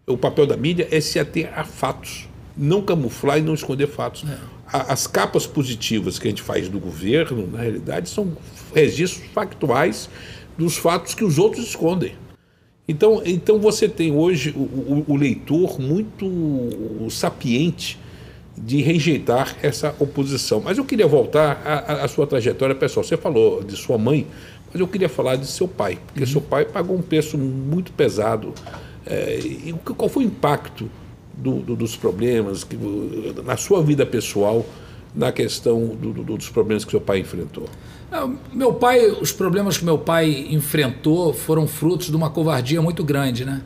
[0.06, 4.24] o papel da mídia é se ater a fatos, não camuflar e não esconder fatos.
[4.28, 4.36] É.
[4.72, 8.36] as capas positivas que a gente faz do governo, na realidade, são
[8.74, 10.08] registros factuais
[10.56, 12.14] dos fatos que os outros escondem.
[12.86, 16.26] Então, então você tem hoje o, o, o leitor muito
[17.10, 17.98] sapiente
[18.56, 20.60] de rejeitar essa oposição.
[20.60, 23.04] Mas eu queria voltar à, à, sua trajetória pessoal.
[23.04, 24.26] Você falou de sua mãe,
[24.70, 26.26] mas eu queria falar de seu pai, porque uhum.
[26.26, 28.52] seu pai pagou um preço muito pesado.
[29.06, 30.88] É, e qual foi o impacto
[31.34, 32.76] do, do, dos problemas que,
[33.44, 34.64] na sua vida pessoal
[35.14, 37.68] na questão do, dos problemas que seu pai enfrentou?
[38.12, 43.02] É, meu pai, os problemas que meu pai enfrentou foram frutos de uma covardia muito
[43.02, 43.62] grande, né?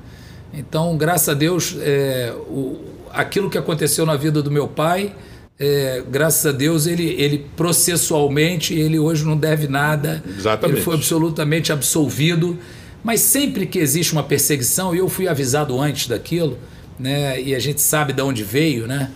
[0.54, 2.78] Então, graças a Deus, é, o,
[3.10, 5.12] aquilo que aconteceu na vida do meu pai,
[5.58, 10.22] é, graças a Deus, ele, ele processualmente, ele hoje não deve nada.
[10.26, 10.76] Exatamente.
[10.76, 12.56] Ele foi absolutamente absolvido.
[13.02, 16.58] Mas sempre que existe uma perseguição, e eu fui avisado antes daquilo,
[16.98, 17.40] né?
[17.40, 19.10] E a gente sabe de onde veio, né?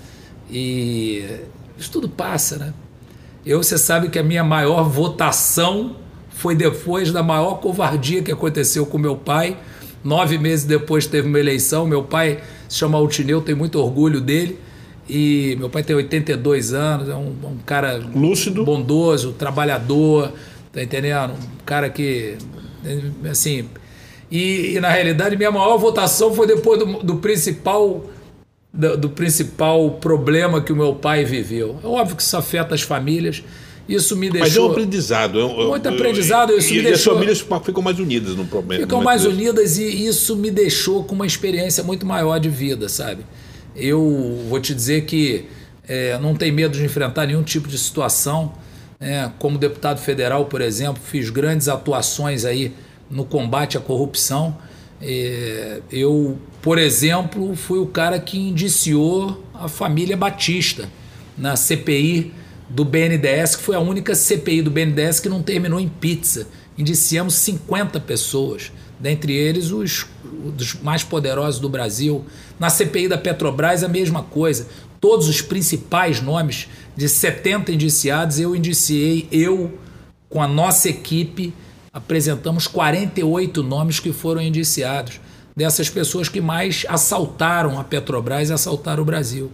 [0.50, 1.24] E
[1.78, 2.74] isso tudo passa, né?
[3.44, 5.96] Eu, você sabe que a minha maior votação
[6.30, 9.56] foi depois da maior covardia que aconteceu com meu pai.
[10.04, 11.86] Nove meses depois teve uma eleição.
[11.86, 14.58] Meu pai se chama Altineu, tenho muito orgulho dele.
[15.08, 20.32] E meu pai tem 82 anos, é um, um cara lúcido, bondoso, trabalhador,
[20.72, 21.32] tá entendendo?
[21.32, 22.36] Um cara que,
[23.28, 23.68] assim.
[24.30, 28.04] E, e na realidade, minha maior votação foi depois do, do principal
[28.72, 31.78] do, do, principal problema que o meu pai viveu.
[31.82, 33.42] É óbvio que isso afeta as famílias.
[33.88, 34.48] Isso me deixou.
[34.48, 35.40] Mas é um aprendizado.
[35.40, 36.56] É um, muito aprendizado.
[36.56, 38.82] Isso e, me deixou, as famílias ficam mais unidas no problema.
[38.84, 43.24] Ficam mais unidas e isso me deixou com uma experiência muito maior de vida, sabe?
[43.74, 45.46] Eu vou te dizer que
[45.88, 48.52] é, não tenho medo de enfrentar nenhum tipo de situação.
[49.00, 52.72] É, como deputado federal, por exemplo, fiz grandes atuações aí
[53.10, 54.56] no combate à corrupção.
[55.00, 60.88] É, eu, por exemplo, fui o cara que indiciou a família Batista
[61.36, 62.32] na CPI
[62.68, 66.46] do BNDES, que foi a única CPI do BNDES que não terminou em pizza.
[66.76, 70.06] Indiciamos 50 pessoas, dentre eles os,
[70.56, 72.24] os mais poderosos do Brasil.
[72.58, 74.68] Na CPI da Petrobras, a mesma coisa.
[75.00, 79.78] Todos os principais nomes, de 70 indiciados, eu indiciei, eu,
[80.28, 81.54] com a nossa equipe,
[81.92, 85.20] apresentamos 48 nomes que foram indiciados,
[85.56, 89.50] dessas pessoas que mais assaltaram a Petrobras e assaltaram o Brasil.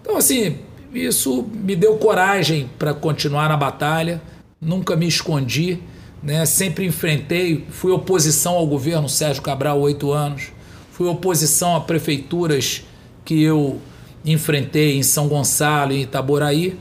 [0.00, 0.58] Então, assim,
[0.92, 4.22] isso me deu coragem para continuar na batalha,
[4.60, 5.80] nunca me escondi,
[6.22, 6.46] né?
[6.46, 10.52] sempre enfrentei, fui oposição ao governo Sérgio Cabral oito anos,
[10.92, 12.84] fui oposição a prefeituras
[13.24, 13.80] que eu
[14.24, 16.78] enfrentei em São Gonçalo e Itaboraí,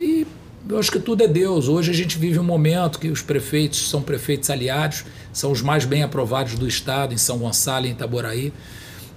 [0.00, 0.26] e
[0.68, 1.68] eu acho que tudo é Deus.
[1.68, 5.84] Hoje a gente vive um momento que os prefeitos são prefeitos aliados, são os mais
[5.84, 8.52] bem aprovados do Estado, em São Gonçalo e em Itaboraí.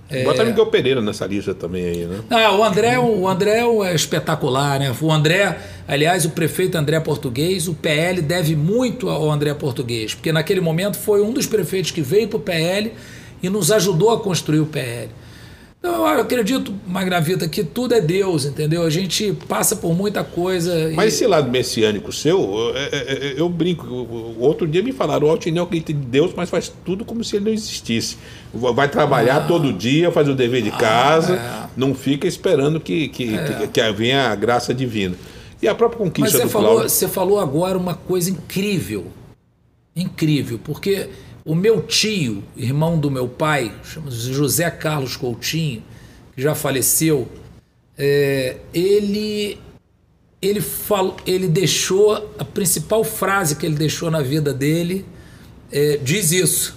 [0.09, 0.23] É...
[0.25, 2.19] Bota Miguel Pereira nessa lista também aí, né?
[2.29, 4.93] Ah, o André, o André é espetacular, né?
[4.99, 10.31] O André, aliás, o prefeito André Português, o PL deve muito ao André Português, porque
[10.33, 12.91] naquele momento foi um dos prefeitos que veio para o PL
[13.41, 15.09] e nos ajudou a construir o PL.
[15.83, 18.83] Então, eu acredito, Magravita, que tudo é Deus, entendeu?
[18.83, 20.91] A gente passa por muita coisa.
[20.95, 21.15] Mas e...
[21.15, 23.87] esse lado messiânico seu, eu, é, é, é, eu brinco.
[23.87, 27.35] O outro dia me falaram: o Altinel acredita em Deus, mas faz tudo como se
[27.35, 28.15] ele não existisse.
[28.53, 31.69] Vai trabalhar ah, todo dia, faz o dever de ah, casa, é.
[31.75, 33.65] não fica esperando que, que, é.
[33.65, 35.15] que, que venha a graça divina.
[35.59, 36.89] E a própria conquista mas você do falou, Cláudio...
[36.89, 39.07] Você falou agora uma coisa incrível.
[39.95, 41.09] Incrível, porque
[41.43, 45.84] o meu tio, irmão do meu pai, chama-se José Carlos Coutinho,
[46.36, 47.27] que já faleceu,
[47.97, 49.58] é, ele
[50.41, 55.06] ele falou, ele deixou a principal frase que ele deixou na vida dele
[55.71, 56.75] é, diz isso,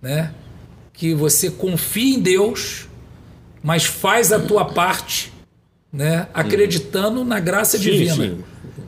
[0.00, 0.32] né?
[0.92, 2.86] Que você confia em Deus,
[3.62, 5.32] mas faz a tua parte,
[5.92, 6.28] né?
[6.32, 8.14] Acreditando na graça sim, divina.
[8.14, 8.44] Sim.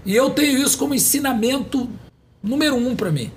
[0.07, 1.90] E eu tenho isso como ensinamento
[2.43, 3.33] número um para mim.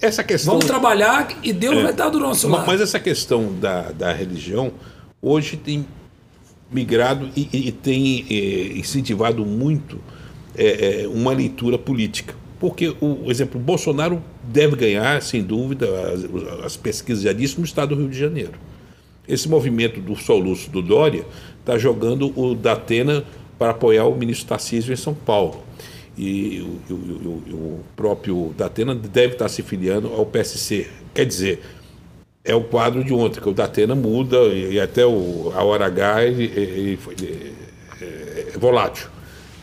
[0.00, 0.52] Essa questão...
[0.52, 2.66] Vamos trabalhar e Deus é, vai estar do nosso lado.
[2.66, 4.72] Mas essa questão da, da religião
[5.20, 5.86] hoje tem
[6.70, 10.00] migrado e, e tem é, incentivado muito
[10.56, 12.34] é, uma leitura política.
[12.58, 17.94] porque o, exemplo, Bolsonaro deve ganhar, sem dúvida, as, as pesquisas já disse, no estado
[17.94, 18.54] do Rio de Janeiro.
[19.28, 21.24] Esse movimento do soluço do Dória
[21.60, 23.24] está jogando o Datena
[23.58, 25.64] para apoiar o ministro Tarcísio em São Paulo.
[26.16, 26.96] E o, o,
[27.52, 30.88] o, próprio Datena deve estar se filiando ao PSC.
[31.12, 31.60] Quer dizer,
[32.42, 36.24] é o quadro de ontem, que o Datena muda e, até o, a hora H
[36.24, 37.54] ele, ele, ele,
[38.00, 39.08] é, é volátil.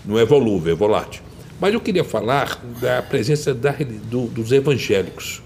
[0.05, 1.23] Não é volúvel, é volátil.
[1.59, 5.41] Mas eu queria falar da presença da, do, dos evangélicos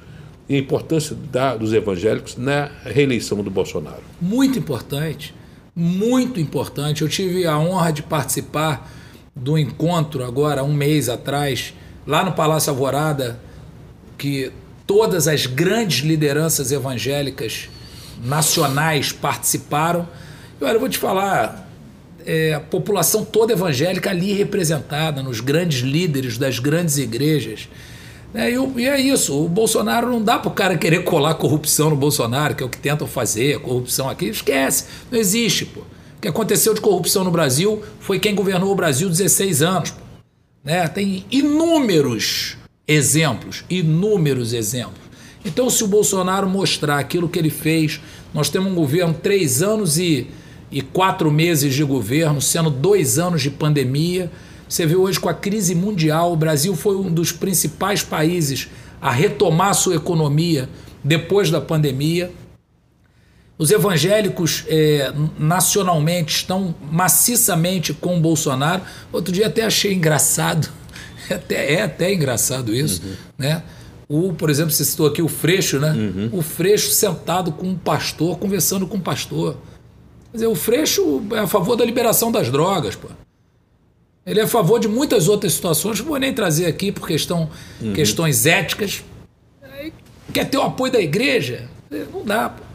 [0.50, 4.02] e a importância da, dos evangélicos na reeleição do Bolsonaro.
[4.20, 5.36] Muito importante,
[5.76, 7.02] muito importante.
[7.02, 8.92] Eu tive a honra de participar
[9.42, 11.74] do encontro agora, um mês atrás,
[12.06, 13.40] lá no Palácio Alvorada,
[14.18, 14.52] que
[14.86, 17.70] todas as grandes lideranças evangélicas
[18.24, 20.08] nacionais participaram.
[20.60, 21.70] E olha, eu vou te falar,
[22.26, 27.70] é, a população toda evangélica ali representada, nos grandes líderes das grandes igrejas.
[28.34, 31.96] É, e, é isso, o Bolsonaro não dá para o cara querer colar corrupção no
[31.96, 35.82] Bolsonaro, que é o que tentam fazer, corrupção aqui, esquece, não existe, pô.
[36.18, 39.94] O que aconteceu de corrupção no Brasil foi quem governou o Brasil 16 anos.
[40.64, 40.88] Né?
[40.88, 44.98] Tem inúmeros exemplos, inúmeros exemplos.
[45.46, 48.02] Então, se o Bolsonaro mostrar aquilo que ele fez,
[48.34, 50.28] nós temos um governo três anos e,
[50.72, 54.32] e quatro meses de governo, sendo dois anos de pandemia.
[54.68, 58.68] Você vê hoje com a crise mundial, o Brasil foi um dos principais países
[59.00, 60.68] a retomar sua economia
[61.04, 62.32] depois da pandemia.
[63.58, 68.84] Os evangélicos é, nacionalmente estão maciçamente com o Bolsonaro.
[69.12, 70.70] Outro dia até achei engraçado
[71.30, 73.16] é até, é até engraçado isso, uhum.
[73.38, 73.64] né?
[74.10, 75.92] O, por exemplo, você citou aqui o Freixo, né?
[75.92, 76.30] Uhum.
[76.32, 79.58] O Freixo sentado com um pastor, conversando com um pastor.
[80.32, 83.10] Quer dizer, o Freixo é a favor da liberação das drogas, pô.
[84.26, 87.50] Ele é a favor de muitas outras situações, não vou nem trazer aqui por questão,
[87.82, 87.94] uhum.
[87.94, 89.04] questões éticas.
[90.34, 91.68] Quer ter o apoio da igreja?
[92.14, 92.67] Não dá, pô.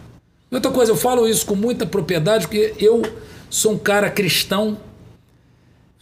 [0.53, 3.03] Outra coisa, eu falo isso com muita propriedade, porque eu
[3.49, 4.77] sou um cara cristão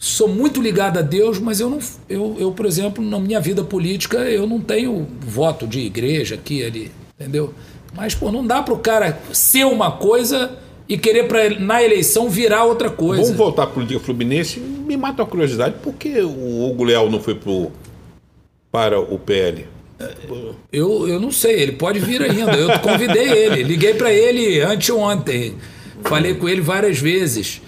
[0.01, 1.77] sou muito ligado a Deus, mas eu não,
[2.09, 6.65] eu, eu, por exemplo, na minha vida política, eu não tenho voto de igreja aqui
[6.65, 7.53] ali, entendeu?
[7.95, 10.57] Mas pô, não dá para o cara ser uma coisa
[10.89, 13.21] e querer pra, na eleição virar outra coisa.
[13.21, 14.59] Vamos voltar para o dia Fluminense.
[14.59, 17.71] Me mata a curiosidade, por que o Hugo Leal não foi pro,
[18.71, 19.67] para o PL?
[20.71, 22.53] Eu, eu não sei, ele pode vir ainda.
[22.53, 25.55] Eu convidei ele, liguei para ele anteontem,
[26.03, 27.61] falei com ele várias vezes.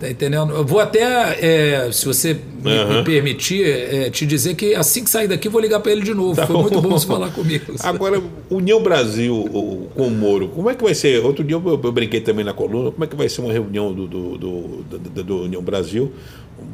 [0.00, 0.54] Tá entendendo?
[0.54, 2.96] Eu vou até, é, se você me, uhum.
[2.96, 6.14] me permitir, é, te dizer que assim que sair daqui vou ligar para ele de
[6.14, 6.34] novo.
[6.34, 6.62] Tá Foi bom.
[6.62, 7.74] muito bom você falar comigo.
[7.84, 11.22] Agora, União Brasil com o Moro, como é que vai ser?
[11.22, 13.92] Outro dia eu, eu, brinquei também na coluna, como é que vai ser uma reunião
[13.92, 16.10] do, do, do, do, do União Brasil,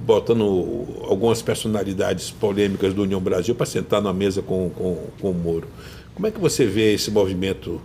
[0.06, 5.34] botando algumas personalidades polêmicas do União Brasil para sentar na mesa com, com, com o
[5.34, 5.66] Moro.
[6.14, 7.80] Como é que você vê esse movimento?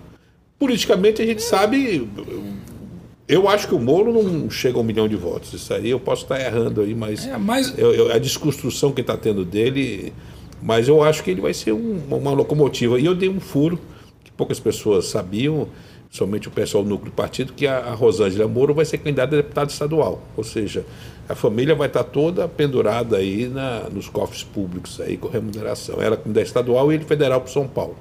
[0.60, 2.08] Politicamente a gente sabe
[3.32, 5.54] eu acho que o Moro não chega a um milhão de votos.
[5.54, 7.74] Isso aí eu posso estar errando aí, mas, é, mas...
[7.78, 10.12] Eu, eu, a desconstrução que está tendo dele.
[10.62, 13.00] Mas eu acho que ele vai ser um, uma locomotiva.
[13.00, 13.80] E eu dei um furo
[14.22, 15.70] que poucas pessoas sabiam,
[16.10, 19.34] somente o pessoal do núcleo do partido, que a, a Rosângela Moro vai ser candidata
[19.34, 20.22] a deputada estadual.
[20.36, 20.86] Ou seja,
[21.30, 26.02] a família vai estar toda pendurada aí na, nos cofres públicos aí com remuneração.
[26.02, 27.96] Ela como da estadual e ele federal para São Paulo.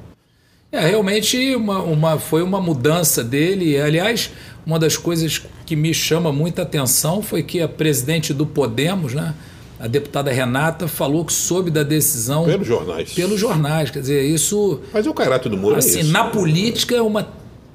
[0.73, 3.81] É, realmente uma, uma, foi uma mudança dele.
[3.81, 4.31] Aliás,
[4.65, 9.35] uma das coisas que me chama muita atenção foi que a presidente do Podemos, né,
[9.81, 12.45] a deputada Renata, falou que soube da decisão.
[12.45, 13.13] Pelos jornais.
[13.13, 13.91] Pelos jornais.
[13.91, 14.81] Quer dizer, isso.
[14.93, 16.13] Mas o caráter do Moro é assim, é isso.
[16.13, 17.29] Na política é uma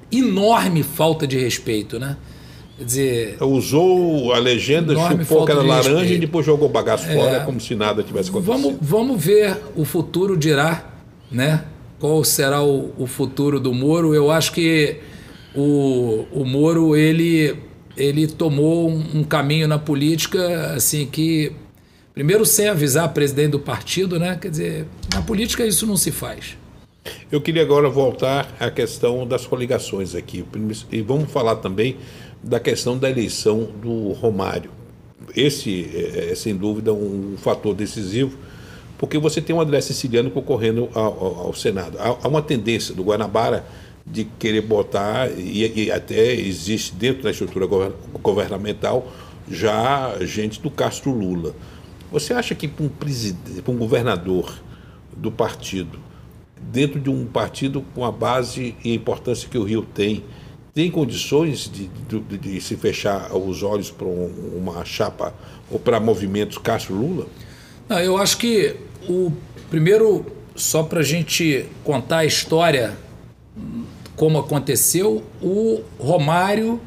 [0.10, 2.16] enorme falta de respeito, né?
[2.78, 3.38] Quer dizer.
[3.42, 7.76] Usou a legenda, chupou que era laranja e depois jogou bagaço é, fora, como se
[7.76, 8.62] nada tivesse acontecido.
[8.62, 10.86] Vamos, vamos ver, o futuro dirá,
[11.30, 11.66] né?
[12.06, 14.13] Qual será o, o futuro do Moro?
[14.13, 14.98] Eu acho que
[15.56, 17.56] o, o Moro ele,
[17.98, 21.51] ele tomou um, um caminho na política assim que
[22.14, 24.38] primeiro sem avisar a presidente do partido, né?
[24.39, 26.56] Quer dizer, na política isso não se faz.
[27.32, 30.45] Eu queria agora voltar à questão das coligações aqui.
[30.91, 31.97] E vamos falar também
[32.43, 34.70] da questão da eleição do Romário.
[35.36, 35.89] Esse
[36.30, 38.38] é sem dúvida, um fator decisivo,
[38.98, 41.98] porque você tem o André Siciliano concorrendo ao, ao, ao Senado.
[42.00, 43.66] Há, há uma tendência do Guanabara
[44.06, 47.66] de querer botar, e, e, até existe dentro da estrutura
[48.22, 49.12] governamental
[49.50, 51.56] já gente do Castro Lula.
[52.12, 54.60] Você acha que para um, para um governador
[55.16, 56.00] do partido,
[56.72, 60.24] dentro de um partido com a base e a importância que o Rio tem,
[60.74, 65.34] tem condições de, de, de se fechar os olhos para uma chapa
[65.72, 67.28] ou para movimentos Castro Lula?
[67.88, 68.76] Não, eu acho que
[69.08, 69.32] o
[69.70, 70.26] Primeiro,
[70.56, 72.95] só para a gente contar a história
[74.16, 76.80] como aconteceu, o Romário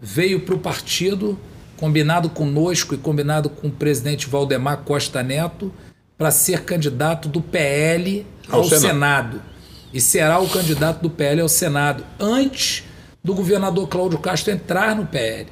[0.00, 1.38] veio para o partido,
[1.78, 5.72] combinado conosco e combinado com o presidente Valdemar Costa Neto,
[6.18, 8.82] para ser candidato do PL ao, ao Senado.
[8.82, 9.42] Senado.
[9.92, 12.84] E será o candidato do PL ao Senado, antes
[13.24, 15.46] do governador Cláudio Castro entrar no PL.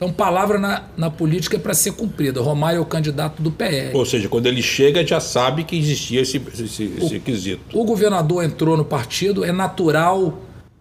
[0.00, 2.40] Então, palavra na, na política é para ser cumprida.
[2.40, 3.94] Romário é o candidato do PL.
[3.94, 7.78] Ou seja, quando ele chega, já sabe que existia esse, esse, o, esse requisito.
[7.78, 10.40] O governador entrou no partido, é natural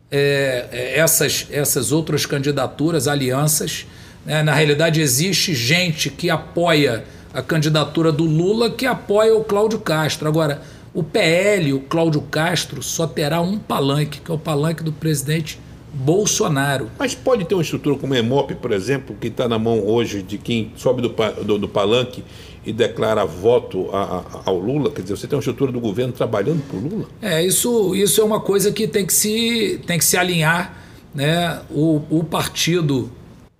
[0.09, 3.85] é, é, essas, essas outras candidaturas, alianças.
[4.25, 4.41] Né?
[4.41, 7.03] Na realidade, existe gente que apoia
[7.33, 10.29] a candidatura do Lula que apoia o Cláudio Castro.
[10.29, 10.61] Agora,
[10.93, 15.59] o PL, o Cláudio Castro, só terá um palanque, que é o palanque do presidente
[15.93, 16.89] Bolsonaro.
[16.97, 20.21] Mas pode ter uma estrutura como a EMOP, por exemplo, que está na mão hoje
[20.21, 21.09] de quem sobe do,
[21.43, 22.23] do, do palanque
[22.65, 24.91] e declara voto a, a, ao Lula?
[24.91, 27.05] Quer dizer, você tem uma estrutura do governo trabalhando para o Lula?
[27.21, 30.77] É, isso, isso é uma coisa que tem que se, tem que se alinhar.
[31.13, 31.61] Né?
[31.71, 33.09] O, o partido,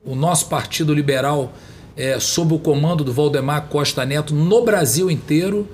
[0.06, 1.54] o nosso Partido Liberal,
[1.98, 5.68] é, sob o comando do Valdemar Costa Neto, no Brasil inteiro,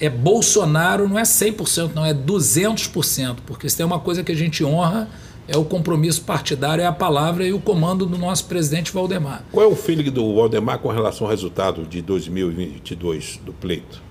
[0.00, 4.34] é Bolsonaro, não é 100%, não, é 200%, porque se tem uma coisa que a
[4.34, 5.08] gente honra
[5.48, 9.44] é o compromisso partidário, é a palavra e o comando do nosso presidente Valdemar.
[9.50, 14.02] Qual é o feeling do Valdemar com relação ao resultado de 2022 do pleito?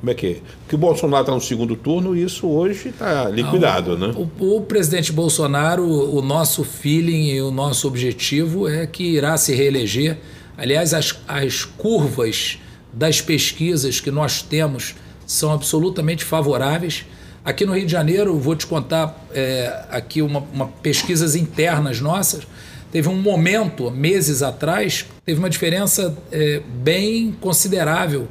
[0.00, 0.36] Como é que é?
[0.60, 4.14] Porque o Bolsonaro está no segundo turno e isso hoje está liquidado, Não, né?
[4.38, 9.52] O, o, presidente Bolsonaro, o nosso feeling e o nosso objetivo é que irá se
[9.54, 10.18] reeleger.
[10.56, 12.58] Aliás, as, as curvas
[12.92, 14.94] das pesquisas que nós temos
[15.26, 17.04] são absolutamente favoráveis.
[17.48, 22.46] Aqui no Rio de Janeiro, vou te contar é, aqui uma, uma, pesquisas internas nossas.
[22.92, 28.28] Teve um momento, meses atrás, teve uma diferença é, bem considerável.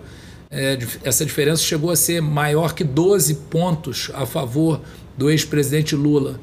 [0.51, 4.81] É, essa diferença chegou a ser maior que 12 pontos a favor
[5.17, 6.39] do ex-presidente Lula.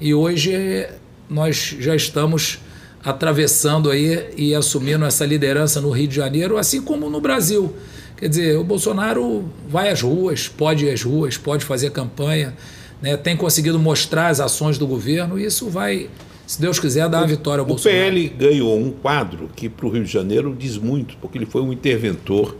[0.00, 0.84] E hoje
[1.30, 2.58] nós já estamos
[3.04, 7.72] atravessando aí e assumindo essa liderança no Rio de Janeiro, assim como no Brasil.
[8.16, 12.54] Quer dizer, o Bolsonaro vai às ruas, pode ir às ruas, pode fazer campanha,
[13.00, 16.08] né, tem conseguido mostrar as ações do governo e isso vai,
[16.46, 18.00] se Deus quiser, dar a vitória ao o Bolsonaro.
[18.00, 21.44] O PL ganhou um quadro que para o Rio de Janeiro diz muito, porque ele
[21.44, 22.56] foi um interventor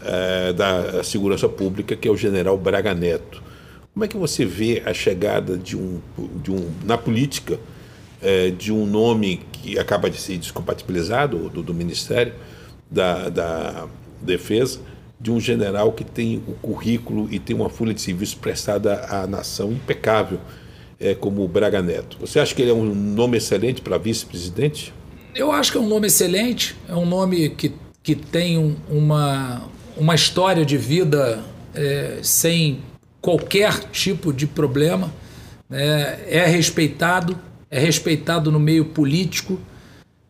[0.00, 3.42] é, da segurança pública, que é o general Braga Neto.
[3.92, 6.00] Como é que você vê a chegada de um,
[6.42, 7.58] de um na política
[8.22, 12.32] é, de um nome que acaba de ser descompatibilizado do, do Ministério
[12.90, 13.86] da, da
[14.24, 14.80] defesa
[15.20, 19.26] de um general que tem o currículo e tem uma folha de serviço prestada à
[19.26, 20.38] nação impecável,
[21.00, 22.18] é, como o Braga Neto.
[22.20, 24.92] Você acha que ele é um nome excelente para vice-presidente?
[25.34, 27.72] Eu acho que é um nome excelente, é um nome que,
[28.02, 29.62] que tem um, uma,
[29.96, 31.42] uma história de vida
[31.74, 32.80] é, sem
[33.20, 35.10] qualquer tipo de problema,
[35.70, 37.38] é, é respeitado,
[37.70, 39.58] é respeitado no meio político,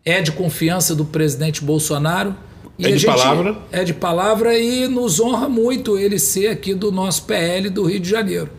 [0.04, 2.36] é de confiança do presidente Bolsonaro
[2.78, 3.56] e é de palavra?
[3.70, 8.00] É de palavra e nos honra muito ele ser aqui do nosso PL do Rio
[8.00, 8.50] de Janeiro.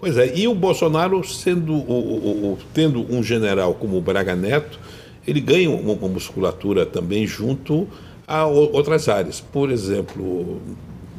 [0.00, 4.36] Pois é, e o Bolsonaro sendo o, o, o, tendo um general como o Braga
[4.36, 4.78] Neto,
[5.26, 7.88] ele ganha uma, uma musculatura também junto
[8.26, 9.40] a outras áreas.
[9.40, 10.60] Por exemplo,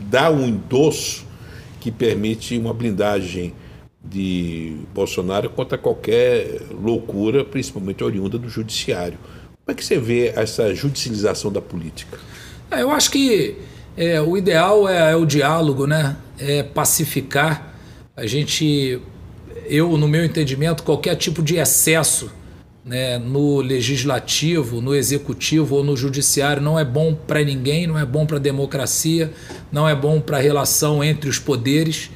[0.10, 1.26] dá um endosso
[1.82, 3.54] que permite uma blindagem
[4.04, 9.18] de Bolsonaro contra qualquer loucura, principalmente oriunda do judiciário.
[9.70, 12.17] Como é que você vê essa judicialização da política?
[12.72, 13.55] É, eu acho que
[13.95, 16.15] é, o ideal é, é, o diálogo, né?
[16.39, 17.76] É pacificar.
[18.17, 18.99] A gente,
[19.67, 22.32] eu, no meu entendimento, qualquer tipo de excesso
[22.84, 28.05] né, no legislativo, no executivo ou no judiciário não é bom para ninguém, não é
[28.07, 29.32] bom para a democracia,
[29.72, 32.09] não é bom para a relação entre os poderes.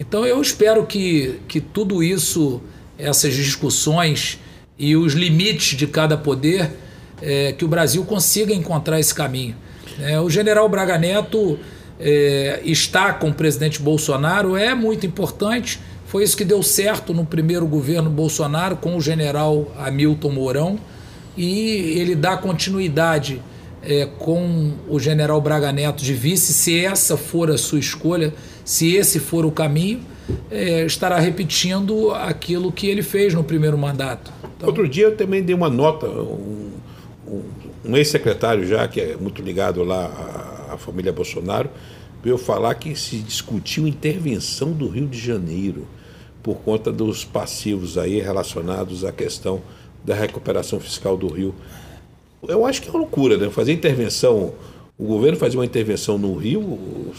[0.00, 2.62] Então eu espero que, que tudo isso,
[2.96, 4.38] essas discussões
[4.78, 6.82] e os limites de cada poder
[7.22, 9.56] é, que o Brasil consiga encontrar esse caminho.
[10.00, 11.58] É, o general Braga Neto
[12.00, 15.80] é, está com o presidente Bolsonaro, é muito importante.
[16.06, 20.78] Foi isso que deu certo no primeiro governo Bolsonaro com o general Hamilton Mourão
[21.36, 23.42] e ele dá continuidade
[23.82, 28.32] é, com o general Braga Neto de vice, se essa for a sua escolha,
[28.64, 30.00] se esse for o caminho,
[30.50, 34.32] é, estará repetindo aquilo que ele fez no primeiro mandato.
[34.56, 34.68] Então...
[34.68, 36.70] Outro dia eu também dei uma nota, um,
[37.84, 40.06] um ex-secretário já, que é muito ligado lá
[40.68, 41.70] à, à família Bolsonaro,
[42.22, 45.86] veio falar que se discutiu intervenção do Rio de Janeiro
[46.42, 49.62] por conta dos passivos aí relacionados à questão
[50.04, 51.54] da recuperação fiscal do Rio.
[52.46, 53.48] Eu acho que é uma loucura, né?
[53.50, 54.52] Fazer intervenção
[54.96, 57.12] o governo fazer uma intervenção no Rio,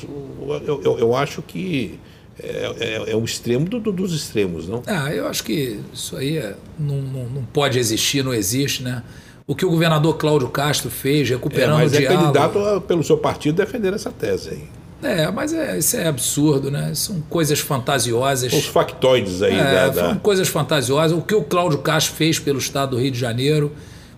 [0.66, 1.99] eu, eu, eu acho que
[2.41, 4.82] é, é, é o extremo do, do, dos extremos, não?
[4.86, 9.03] Ah, eu acho que isso aí é, não, não, não, pode existir, não existe, né?
[9.47, 12.23] O que o governador Cláudio Castro fez, recuperando é, mas o é diálogo...
[12.23, 14.63] candidato pelo seu partido defender essa tese aí.
[15.03, 16.91] É, mas é, isso é absurdo, né?
[16.95, 18.51] São coisas fantasiosas.
[18.51, 20.15] Os factoides aí é, da, da...
[20.15, 21.15] coisas fantasiosas.
[21.15, 23.71] O que o Cláudio Castro fez pelo estado do Rio de Janeiro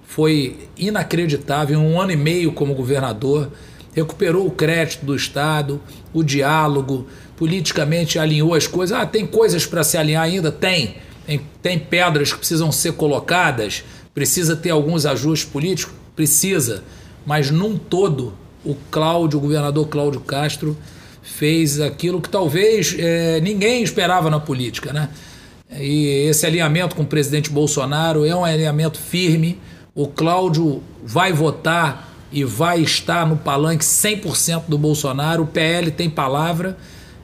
[0.06, 1.78] foi inacreditável.
[1.78, 3.52] Um ano e meio como governador,
[3.94, 5.82] recuperou o crédito do estado,
[6.14, 7.06] o diálogo,
[7.36, 8.98] politicamente alinhou as coisas.
[8.98, 10.54] Ah, tem coisas para se alinhar ainda?
[10.54, 10.96] Tem.
[11.26, 11.42] tem.
[11.62, 13.84] Tem pedras que precisam ser colocadas,
[14.18, 15.94] precisa ter alguns ajustes políticos?
[16.16, 16.84] Precisa.
[17.24, 18.34] Mas num todo,
[18.66, 20.76] o Cláudio, o governador Cláudio Castro,
[21.22, 24.92] fez aquilo que talvez é, ninguém esperava na política.
[24.92, 25.10] Né?
[25.72, 29.60] E esse alinhamento com o presidente Bolsonaro é um alinhamento firme.
[29.94, 35.44] O Cláudio vai votar e vai estar no palanque 100% do Bolsonaro.
[35.44, 36.76] O PL tem palavra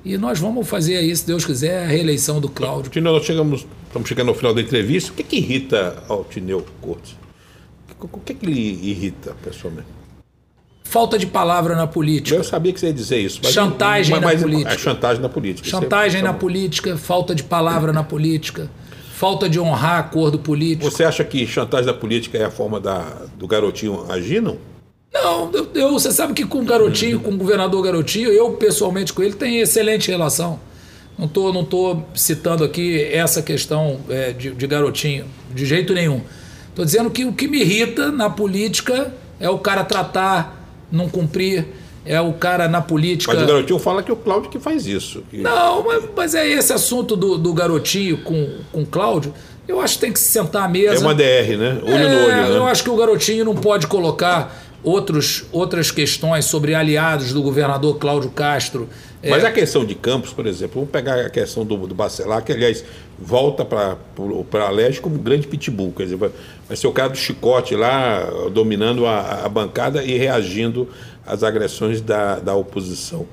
[0.06, 2.92] e nós vamos fazer aí, se Deus quiser, a reeleição do Cláudio.
[2.92, 5.12] Tineu, nós chegamos, estamos chegando ao final da entrevista.
[5.12, 7.16] O que, que irrita ao Tineu Cortes?
[8.02, 9.88] O que, que lhe irrita, pessoalmente?
[10.84, 12.36] Falta de palavra na política.
[12.36, 13.40] Eu sabia que você ia dizer isso.
[13.44, 14.74] Mas, chantagem mas, mas, na política.
[14.74, 15.70] É chantagem na política.
[15.70, 18.70] Chantagem na política, falta de palavra na política,
[19.14, 20.90] falta de honrar acordo político.
[20.90, 23.06] Você acha que chantagem na política é a forma da,
[23.38, 24.58] do garotinho agir, não?
[25.14, 29.14] Não, eu, eu, você sabe que com o Garotinho, com o governador Garotinho, eu pessoalmente
[29.14, 30.60] com ele tenho excelente relação.
[31.18, 36.22] Não estou não tô citando aqui essa questão é, de, de Garotinho, de jeito nenhum.
[36.70, 41.68] Estou dizendo que o que me irrita na política é o cara tratar, não cumprir,
[42.06, 43.34] é o cara na política.
[43.34, 45.24] Mas o garotinho fala que é o Cláudio que faz isso.
[45.30, 45.38] Que...
[45.38, 49.34] Não, mas, mas, é esse assunto do, do garotinho com, com o Cláudio.
[49.68, 50.96] Eu acho que tem que se sentar à mesa.
[50.96, 51.80] É uma DR, né?
[51.84, 52.50] Olho é, no olho.
[52.50, 52.58] Né?
[52.58, 57.98] Eu acho que o garotinho não pode colocar outros, outras questões sobre aliados do governador
[57.98, 58.90] Cláudio Castro.
[59.22, 59.48] É, Mas é...
[59.48, 62.84] a questão de Campos, por exemplo, vamos pegar a questão do, do Bacelar, que aliás
[63.18, 63.98] volta para
[64.66, 66.30] a Leste como um grande pitbull, quer dizer, vai,
[66.68, 70.90] vai, ser o cara do chicote lá, dominando a, a bancada e reagindo
[71.26, 73.26] às agressões da, da oposição.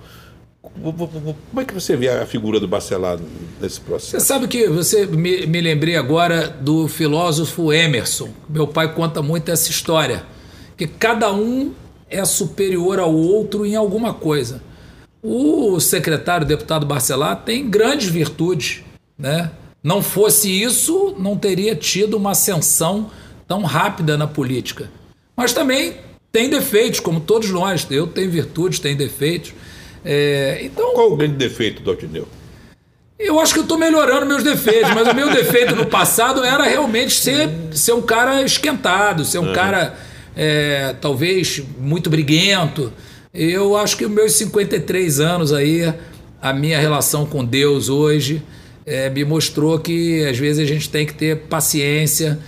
[0.63, 3.19] Como é que você vê a figura do Bacelar
[3.61, 4.13] nesse processo?
[4.13, 8.29] Você sabe que você me, me lembrei agora do filósofo Emerson.
[8.49, 10.23] Meu pai conta muito essa história
[10.81, 11.75] que cada um
[12.09, 14.63] é superior ao outro em alguma coisa.
[15.23, 18.83] O secretário o deputado Barcelar tem grandes virtudes,
[19.19, 19.51] né?
[19.83, 23.11] Não fosse isso, não teria tido uma ascensão
[23.47, 24.91] tão rápida na política.
[25.37, 25.97] Mas também
[26.33, 27.87] tem defeitos, como todos nós.
[27.91, 29.53] Eu tenho virtudes, tenho defeitos.
[30.03, 32.27] É, então, Qual o grande defeito do Altineu?
[33.19, 36.65] Eu acho que eu estou melhorando meus defeitos, mas o meu defeito no passado era
[36.65, 39.53] realmente ser, ser um cara esquentado, ser um uhum.
[39.53, 42.93] cara é, talvez muito briguento.
[43.33, 45.93] Eu acho que os meus 53 anos aí,
[46.41, 48.43] a minha relação com Deus hoje,
[48.85, 52.39] é, me mostrou que às vezes a gente tem que ter paciência.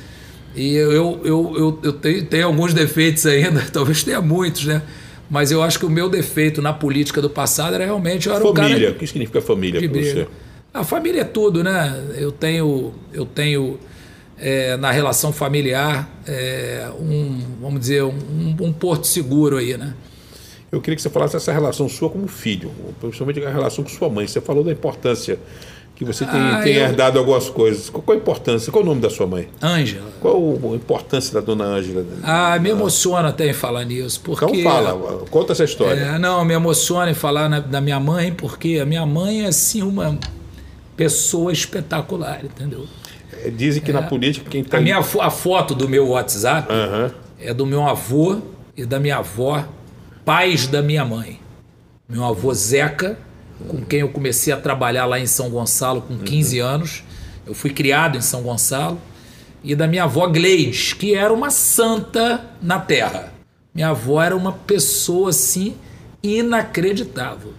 [0.55, 4.83] E eu, eu, eu, eu tenho, tenho alguns defeitos ainda, talvez tenha muitos, né?
[5.31, 8.45] Mas eu acho que o meu defeito na política do passado era realmente eu era
[8.45, 8.77] família.
[8.77, 8.91] um cara.
[8.91, 10.27] O que significa família para você?
[10.75, 12.03] A família é tudo, né?
[12.17, 13.79] Eu tenho, eu tenho
[14.43, 19.95] é, na relação familiar é, um, vamos dizer, um, um, porto seguro aí, né?
[20.71, 24.09] Eu queria que você falasse dessa relação sua como filho, principalmente a relação com sua
[24.09, 24.27] mãe.
[24.27, 25.39] Você falou da importância
[25.95, 26.83] que você tem, ah, tem eu...
[26.83, 27.89] herdado algumas coisas.
[27.89, 28.73] Qual, qual, a importância?
[28.73, 29.49] Qual o nome da sua mãe?
[29.63, 30.11] Ângela.
[30.19, 32.05] Qual a importância da dona Ângela?
[32.25, 34.21] Ah, me emociona até em falar nisso.
[34.25, 36.01] Porque, então fala, conta essa história.
[36.01, 39.49] É, não, me emociona em falar na, da minha mãe, porque a minha mãe é
[39.49, 40.19] assim uma
[40.97, 42.87] pessoa espetacular, entendeu?
[43.51, 43.95] Dizem que é.
[43.95, 44.79] na política quem tem.
[44.79, 47.11] A, minha, a foto do meu WhatsApp uhum.
[47.41, 48.39] é do meu avô
[48.77, 49.67] e da minha avó,
[50.25, 51.41] pais da minha mãe.
[52.09, 53.19] Meu avô Zeca,
[53.69, 56.67] com quem eu comecei a trabalhar lá em São Gonçalo com 15 uhum.
[56.67, 57.05] anos.
[57.47, 59.01] Eu fui criado em São Gonçalo.
[59.65, 63.33] E da minha avó Gleides, que era uma santa na terra.
[63.75, 65.75] Minha avó era uma pessoa assim
[66.23, 67.53] inacreditável.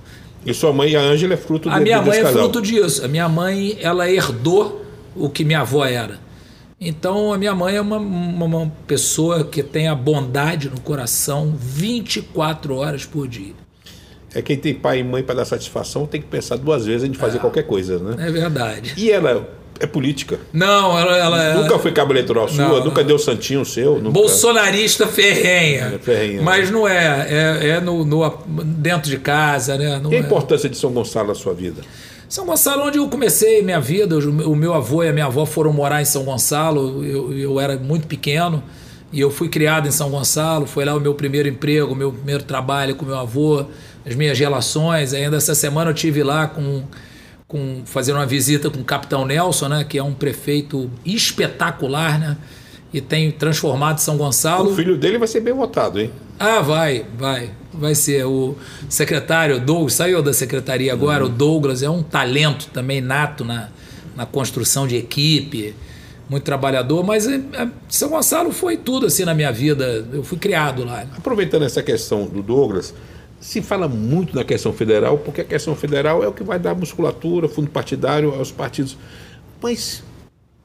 [0.45, 3.03] E sua mãe, a Ângela, é fruto A minha mãe é fruto disso.
[3.03, 4.82] A minha mãe, ela herdou
[5.15, 6.19] o que minha avó era.
[6.79, 12.75] Então, a minha mãe é uma, uma, pessoa que tem a bondade no coração 24
[12.75, 13.53] horas por dia.
[14.35, 17.13] É quem tem pai e mãe para dar satisfação tem que pensar duas vezes em
[17.13, 18.27] fazer é, qualquer coisa, né?
[18.27, 18.93] É verdade.
[18.97, 19.47] E ela
[19.79, 20.39] é política?
[20.51, 21.17] Não, ela.
[21.17, 22.67] ela nunca foi cabo eleitoral sua?
[22.67, 23.95] Não, nunca deu santinho seu?
[23.99, 24.11] Nunca...
[24.11, 25.93] Bolsonarista ferrenha.
[25.95, 26.41] É, ferrenha.
[26.41, 26.71] Mas né?
[26.71, 27.27] não é.
[27.29, 29.99] É, é no, no, dentro de casa, né?
[29.99, 30.21] Não e a é.
[30.21, 31.81] importância de São Gonçalo na sua vida?
[32.33, 35.71] São Gonçalo, onde eu comecei minha vida, o meu avô e a minha avó foram
[35.71, 38.63] morar em São Gonçalo, eu, eu era muito pequeno,
[39.11, 42.11] E eu fui criado em São Gonçalo, foi lá o meu primeiro emprego, o meu
[42.11, 43.63] primeiro trabalho com meu avô,
[44.03, 45.13] as minhas relações.
[45.13, 46.81] Ainda essa semana eu tive lá com,
[47.47, 52.35] com fazendo uma visita com o Capitão Nelson, né, que é um prefeito espetacular, né?
[52.91, 54.71] E tem transformado São Gonçalo.
[54.71, 56.11] O filho dele vai ser bem votado, hein?
[56.39, 57.51] Ah, vai, vai.
[57.73, 58.55] Vai ser o
[58.87, 61.29] secretário Douglas, saiu da secretaria agora, uhum.
[61.29, 63.69] o Douglas é um talento também nato na,
[64.15, 65.75] na construção de equipe
[66.29, 70.05] muito trabalhador, mas é, é, São Gonçalo foi tudo assim na minha vida.
[70.11, 71.05] Eu fui criado lá.
[71.17, 72.93] Aproveitando essa questão do Douglas,
[73.39, 76.73] se fala muito na questão federal, porque a questão federal é o que vai dar
[76.73, 78.97] musculatura, fundo partidário aos partidos.
[79.61, 80.03] Mas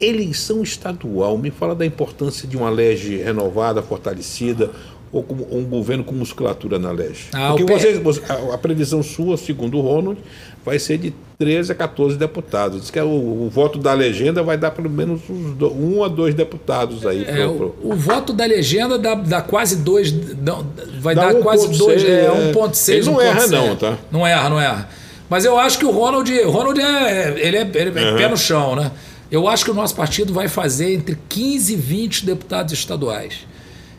[0.00, 4.70] eleição estadual, me fala da importância de uma lege renovada, fortalecida,
[5.12, 7.26] ou um governo com musculatura na lege?
[7.32, 10.18] Ah, Porque você, a, a, previsão sua, segundo o Ronald,
[10.64, 12.82] vai ser de 13 a 14 deputados.
[12.82, 15.20] Diz que é o, o voto da legenda vai dar pelo menos
[15.56, 17.24] do, um a dois deputados aí.
[17.24, 17.74] É, pro, pro...
[17.82, 20.12] O, o, voto da legenda dá, dá quase dois.
[20.12, 20.66] Não,
[21.00, 21.42] vai dá dar 1.
[21.42, 22.04] quase 6, dois.
[22.04, 22.92] É, 1,6.
[22.92, 23.98] Ele não erra, não, tá?
[24.10, 24.88] Não erra, não erra.
[25.30, 28.16] Mas eu acho que o Ronald, o Ronald é, ele é, ele é uhum.
[28.16, 28.90] pé no chão, né?
[29.30, 33.46] Eu acho que o nosso partido vai fazer entre 15 e 20 deputados estaduais.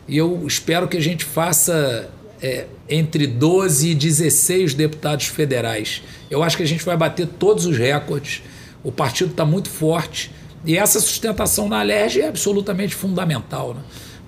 [0.09, 2.09] E eu espero que a gente faça
[2.41, 6.01] é, entre 12 e 16 deputados federais.
[6.31, 8.41] Eu acho que a gente vai bater todos os recordes.
[8.83, 10.31] O partido está muito forte.
[10.65, 13.75] E essa sustentação na LERJ é absolutamente fundamental.
[13.75, 13.81] Né?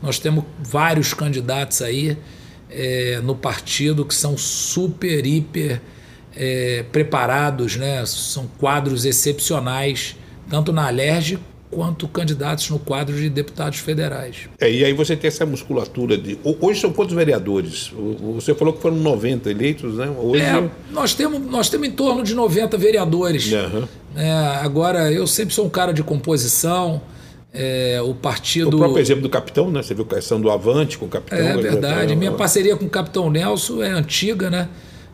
[0.04, 2.16] Nós temos vários candidatos aí
[2.70, 5.82] é, no partido que são super, hiper
[6.36, 8.06] é, preparados, né?
[8.06, 10.16] são quadros excepcionais,
[10.48, 11.40] tanto na LERJ
[11.72, 14.50] quanto candidatos no quadro de deputados federais.
[14.60, 16.38] É, e aí você tem essa musculatura de.
[16.44, 17.92] Hoje são quantos vereadores?
[18.36, 20.14] Você falou que foram 90 eleitos, né?
[20.20, 20.44] Hoje...
[20.44, 23.52] É, nós, temos, nós temos em torno de 90 vereadores.
[23.52, 23.88] Uhum.
[24.16, 27.02] É, agora, eu sempre sou um cara de composição.
[27.54, 28.76] É, o partido.
[28.76, 29.84] O próprio exemplo do capitão, né?
[29.84, 31.38] Você viu a questão do Avante com o capitão.
[31.38, 32.16] É verdade.
[32.16, 34.70] Minha parceria com o capitão Nelson é antiga, né?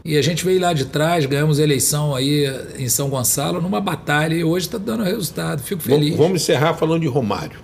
[0.07, 2.49] E a gente veio lá de trás, ganhamos eleição aí
[2.79, 5.61] em São Gonçalo numa batalha e hoje está dando resultado.
[5.61, 6.15] Fico feliz.
[6.15, 7.59] Vamos encerrar falando de Romário.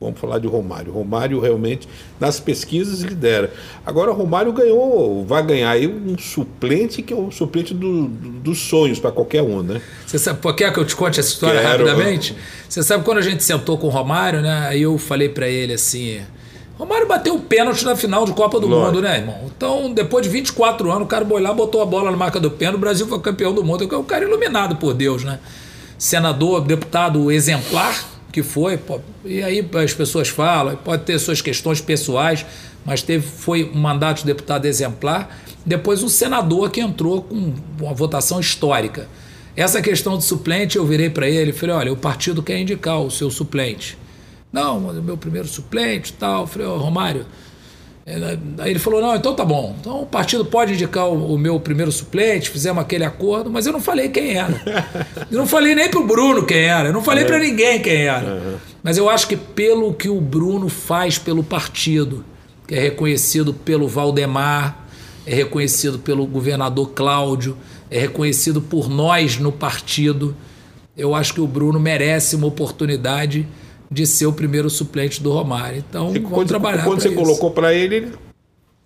[0.00, 0.90] Vamos falar de Romário.
[0.90, 1.86] Romário realmente,
[2.18, 3.52] nas pesquisas, lidera.
[3.84, 8.58] Agora, Romário ganhou, vai ganhar aí um suplente que é o suplente do, do, dos
[8.58, 9.82] sonhos para qualquer um, né?
[10.06, 11.84] Você sabe, quer que eu te conte essa história Quero.
[11.84, 12.34] rapidamente?
[12.66, 14.68] Você sabe quando a gente sentou com o Romário, né?
[14.68, 16.22] Aí eu falei para ele assim:
[16.78, 18.86] Romário bateu o pênalti na final de Copa do Lógico.
[18.86, 19.40] Mundo, né, irmão?
[19.56, 22.50] Então, depois de 24 anos, o cara foi lá, botou a bola na marca do
[22.50, 23.88] pênalti, o Brasil foi campeão do mundo.
[23.90, 25.38] É um cara iluminado por Deus, né?
[25.98, 28.78] Senador, deputado exemplar que foi.
[29.24, 32.44] E aí as pessoas falam, pode ter suas questões pessoais,
[32.84, 35.38] mas teve, foi um mandato de deputado exemplar.
[35.64, 39.08] Depois um senador que entrou com uma votação histórica.
[39.56, 43.00] Essa questão de suplente, eu virei para ele e falei: olha, o partido quer indicar
[43.00, 43.96] o seu suplente.
[44.56, 46.42] Não, o meu primeiro suplente e tal.
[46.42, 47.26] Eu falei, oh, Romário.
[48.58, 49.76] Aí ele falou: não, então tá bom.
[49.78, 53.72] Então o partido pode indicar o, o, meu primeiro suplente, fizemos aquele acordo, mas eu
[53.72, 54.54] não falei quem era.
[55.30, 57.26] Eu não falei nem pro Bruno quem era, eu não falei é.
[57.26, 58.34] para ninguém quem era.
[58.34, 58.56] Uhum.
[58.82, 62.24] Mas eu acho que pelo que o Bruno faz pelo partido,
[62.68, 64.86] que é reconhecido pelo Valdemar,
[65.26, 67.56] é reconhecido pelo governador Cláudio,
[67.90, 70.36] é reconhecido por nós no partido,
[70.96, 73.48] eu acho que o Bruno merece uma oportunidade
[73.90, 75.82] de ser o primeiro suplente do Romário.
[75.88, 77.16] Então, e vamos quando, trabalhar Quando você isso.
[77.16, 78.12] colocou para ele, ele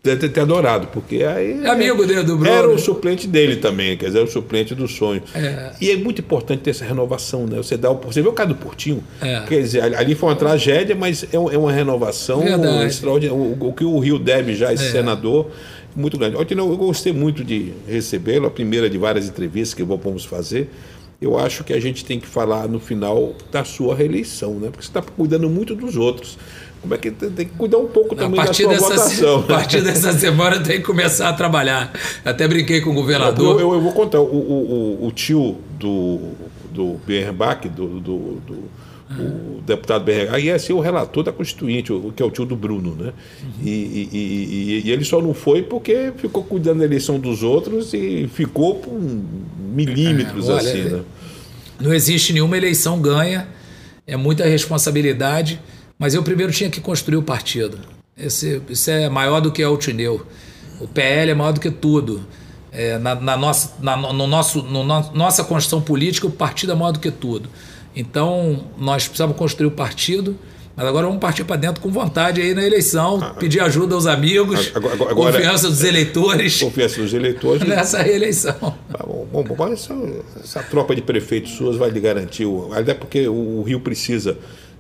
[0.03, 1.63] deve ter adorado, porque aí.
[1.63, 2.55] É amigo dele, do Bruno.
[2.55, 5.23] Era o suplente dele também, quer dizer, o suplente do sonho.
[5.35, 5.73] É.
[5.81, 7.57] E é muito importante ter essa renovação, né?
[7.57, 9.41] Você, dá você vê o caso do Portinho, é.
[9.47, 12.43] quer dizer, ali foi uma tragédia, mas é, é uma renovação
[12.87, 13.35] extraordinária.
[13.35, 14.91] O, o, que o Rio deve já, esse é.
[14.91, 15.51] senador,
[15.95, 16.37] muito grande.
[16.37, 20.69] Eu gostei muito de recebê-lo, a primeira de várias entrevistas que vamos fazer
[21.21, 24.71] eu acho que a gente tem que falar no final da sua reeleição, né?
[24.71, 26.39] Porque você está cuidando muito dos outros.
[26.81, 29.41] Como é que tem, que cuidar um pouco também da sua dessa, votação?
[29.41, 31.93] A partir dessa semana tem que começar a trabalhar.
[32.25, 33.61] Até brinquei com o governador.
[33.61, 34.19] Eu, eu, eu vou contar.
[34.19, 36.33] O, o, o, tio do,
[36.73, 38.65] do Bernbach, do, do, do
[39.19, 42.55] o deputado BRH, ia ser o relator da Constituinte, o, que é o tio do
[42.55, 43.13] Bruno, né?
[43.43, 43.51] Uhum.
[43.63, 47.93] E, e, e, e, ele só não foi porque ficou cuidando da eleição dos outros
[47.93, 48.93] e ficou por
[49.59, 51.03] milímetros é, olha, assim, né?
[51.81, 53.49] Não existe nenhuma eleição ganha,
[54.07, 55.61] é muita responsabilidade,
[55.99, 57.79] mas eu primeiro tinha que construir o partido.
[58.17, 60.25] Esse, isso é maior do que o Tineu.
[60.79, 62.27] O PL é maior do que tudo.
[62.73, 66.75] É, na, na, nossa, na, no nosso, no no, nossa Constituição política, o partido é
[66.75, 67.49] maior do que tudo.
[67.95, 70.37] Então, nós precisamos construir o partido,
[70.77, 74.07] mas agora vamos partir para dentro com vontade aí na eleição, ah, pedir ajuda aos
[74.07, 76.61] amigos, agora, agora, confiança dos eleitores.
[76.61, 77.63] Confiança dos eleitores.
[77.69, 78.57] Nessa reeleição.
[78.95, 79.95] Ah, bom, bom, bom essa,
[80.43, 84.39] essa, tropa de prefeitos suas vai lhe garantir, até porque o Rio precisa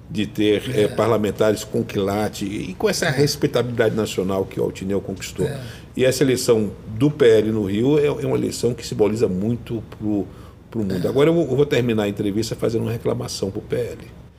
[0.09, 0.89] de ter é.
[0.89, 5.47] parlamentares com quilate e com essa respeitabilidade nacional que o Altineu conquistou.
[5.47, 5.61] É.
[5.97, 10.25] E essa eleição do PL no Rio é, é uma eleição que simboliza muito para
[10.79, 11.09] o mundo.
[11.09, 13.99] Agora eu vou, eu vou, terminar a entrevista fazendo uma reclamação para o PL.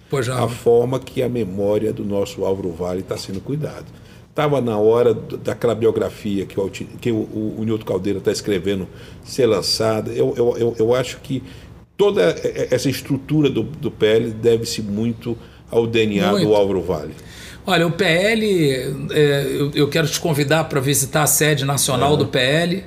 [0.10, 0.44] Pois já.
[0.44, 3.86] A forma que a memória do nosso Álvaro Vale está sendo cuidada.
[4.30, 8.88] Estava na hora daquela biografia que o, que o, o, o Nilton Caldeira está escrevendo
[9.24, 10.12] ser lançada.
[10.12, 11.44] Eu, eu, eu, eu acho que
[11.98, 12.36] toda
[12.72, 15.38] essa estrutura do, do PL deve-se muito
[15.70, 16.48] ao DNA muito.
[16.48, 17.14] do Álvaro Vale.
[17.66, 22.18] Olha, o PL, é, eu, eu, quero te convidar para visitar a sede nacional uhum.
[22.18, 22.84] do PL,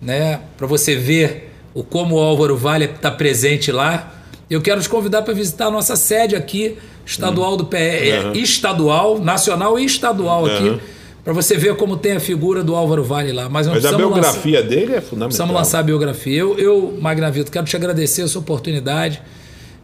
[0.00, 4.14] né, para você ver o como o Álvaro Vale está presente lá.
[4.48, 7.56] Eu quero te convidar para visitar a nossa sede aqui, estadual uhum.
[7.58, 8.32] do PL, uhum.
[8.32, 10.80] estadual, nacional e estadual aqui
[11.24, 13.48] para você ver como tem a figura do Álvaro Vale lá.
[13.48, 15.28] Mas, Mas a biografia lançar, dele é fundamental.
[15.28, 16.38] Precisamos lançar a biografia.
[16.38, 19.22] Eu, eu Magnavito, quero te agradecer essa oportunidade.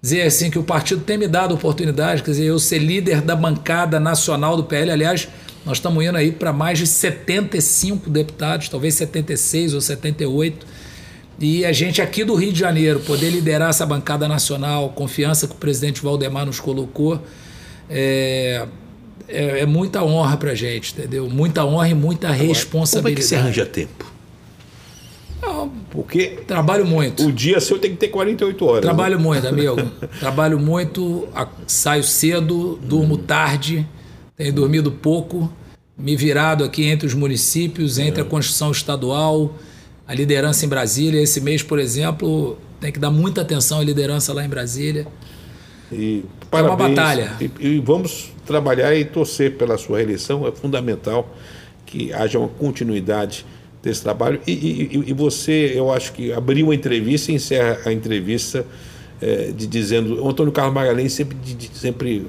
[0.02, 3.20] Dizer assim que o partido tem me dado a oportunidade, quer dizer, eu ser líder
[3.22, 4.90] da bancada nacional do PL.
[4.90, 5.28] Aliás,
[5.64, 10.66] nós estamos indo aí para mais de 75 deputados, talvez 76 ou 78.
[11.40, 15.54] E a gente aqui do Rio de Janeiro poder liderar essa bancada nacional, confiança que
[15.54, 17.18] o presidente Valdemar nos colocou.
[17.88, 18.66] É,
[19.26, 21.30] é, é muita honra para gente, entendeu?
[21.30, 23.02] Muita honra e muita Agora, responsabilidade.
[23.02, 24.12] Como é que você arranja tempo?
[25.40, 27.26] Não, porque trabalho muito.
[27.26, 28.82] O dia seu tem que ter 48 horas.
[28.82, 29.22] Trabalho né?
[29.22, 29.76] muito, amigo.
[30.20, 31.26] trabalho muito,
[31.66, 33.18] saio cedo, durmo hum.
[33.18, 33.86] tarde,
[34.36, 35.50] tenho dormido pouco,
[35.96, 38.24] me virado aqui entre os municípios, entre é.
[38.24, 39.54] a Constituição Estadual,
[40.10, 41.22] a liderança em Brasília.
[41.22, 45.06] Esse mês, por exemplo, tem que dar muita atenção à liderança lá em Brasília.
[45.92, 47.32] E parabéns, é uma batalha.
[47.40, 50.44] E, e vamos trabalhar e torcer pela sua reeleição.
[50.48, 51.32] É fundamental
[51.86, 53.46] que haja uma continuidade
[53.80, 54.40] desse trabalho.
[54.48, 58.66] E, e, e, você, eu acho que abriu a entrevista e encerra a entrevista
[59.22, 60.24] é, de dizendo.
[60.24, 62.26] O Antônio Carlos Magalhães sempre, de, sempre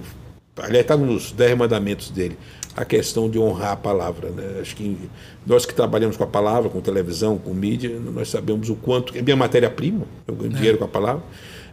[0.55, 2.37] aliás, está nos dez mandamentos dele,
[2.75, 4.29] a questão de honrar a palavra.
[4.29, 4.59] Né?
[4.61, 4.97] Acho que
[5.45, 9.17] nós que trabalhamos com a palavra, com televisão, com mídia, nós sabemos o quanto.
[9.17, 10.55] É minha matéria-prima, eu ganho é.
[10.55, 11.23] dinheiro com a palavra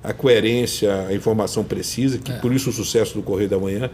[0.03, 2.36] a coerência, a informação precisa, que é.
[2.36, 3.90] por isso o sucesso do Correio da Manhã,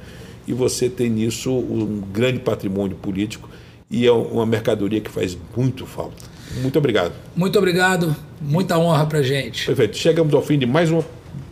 [0.46, 3.48] e você tem nisso um grande patrimônio político
[3.90, 6.34] e é uma mercadoria que faz muito falta.
[6.60, 7.12] Muito obrigado.
[7.34, 9.66] Muito obrigado, muita honra para gente.
[9.66, 9.96] Perfeito.
[9.96, 11.02] Chegamos ao fim de mais um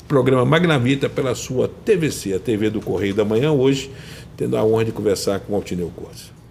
[0.07, 3.91] programa Magnavita pela sua TVC, a TV do Correio da Manhã, hoje
[4.43, 6.42] tendo a honra de conversar com o Altineu Corsa.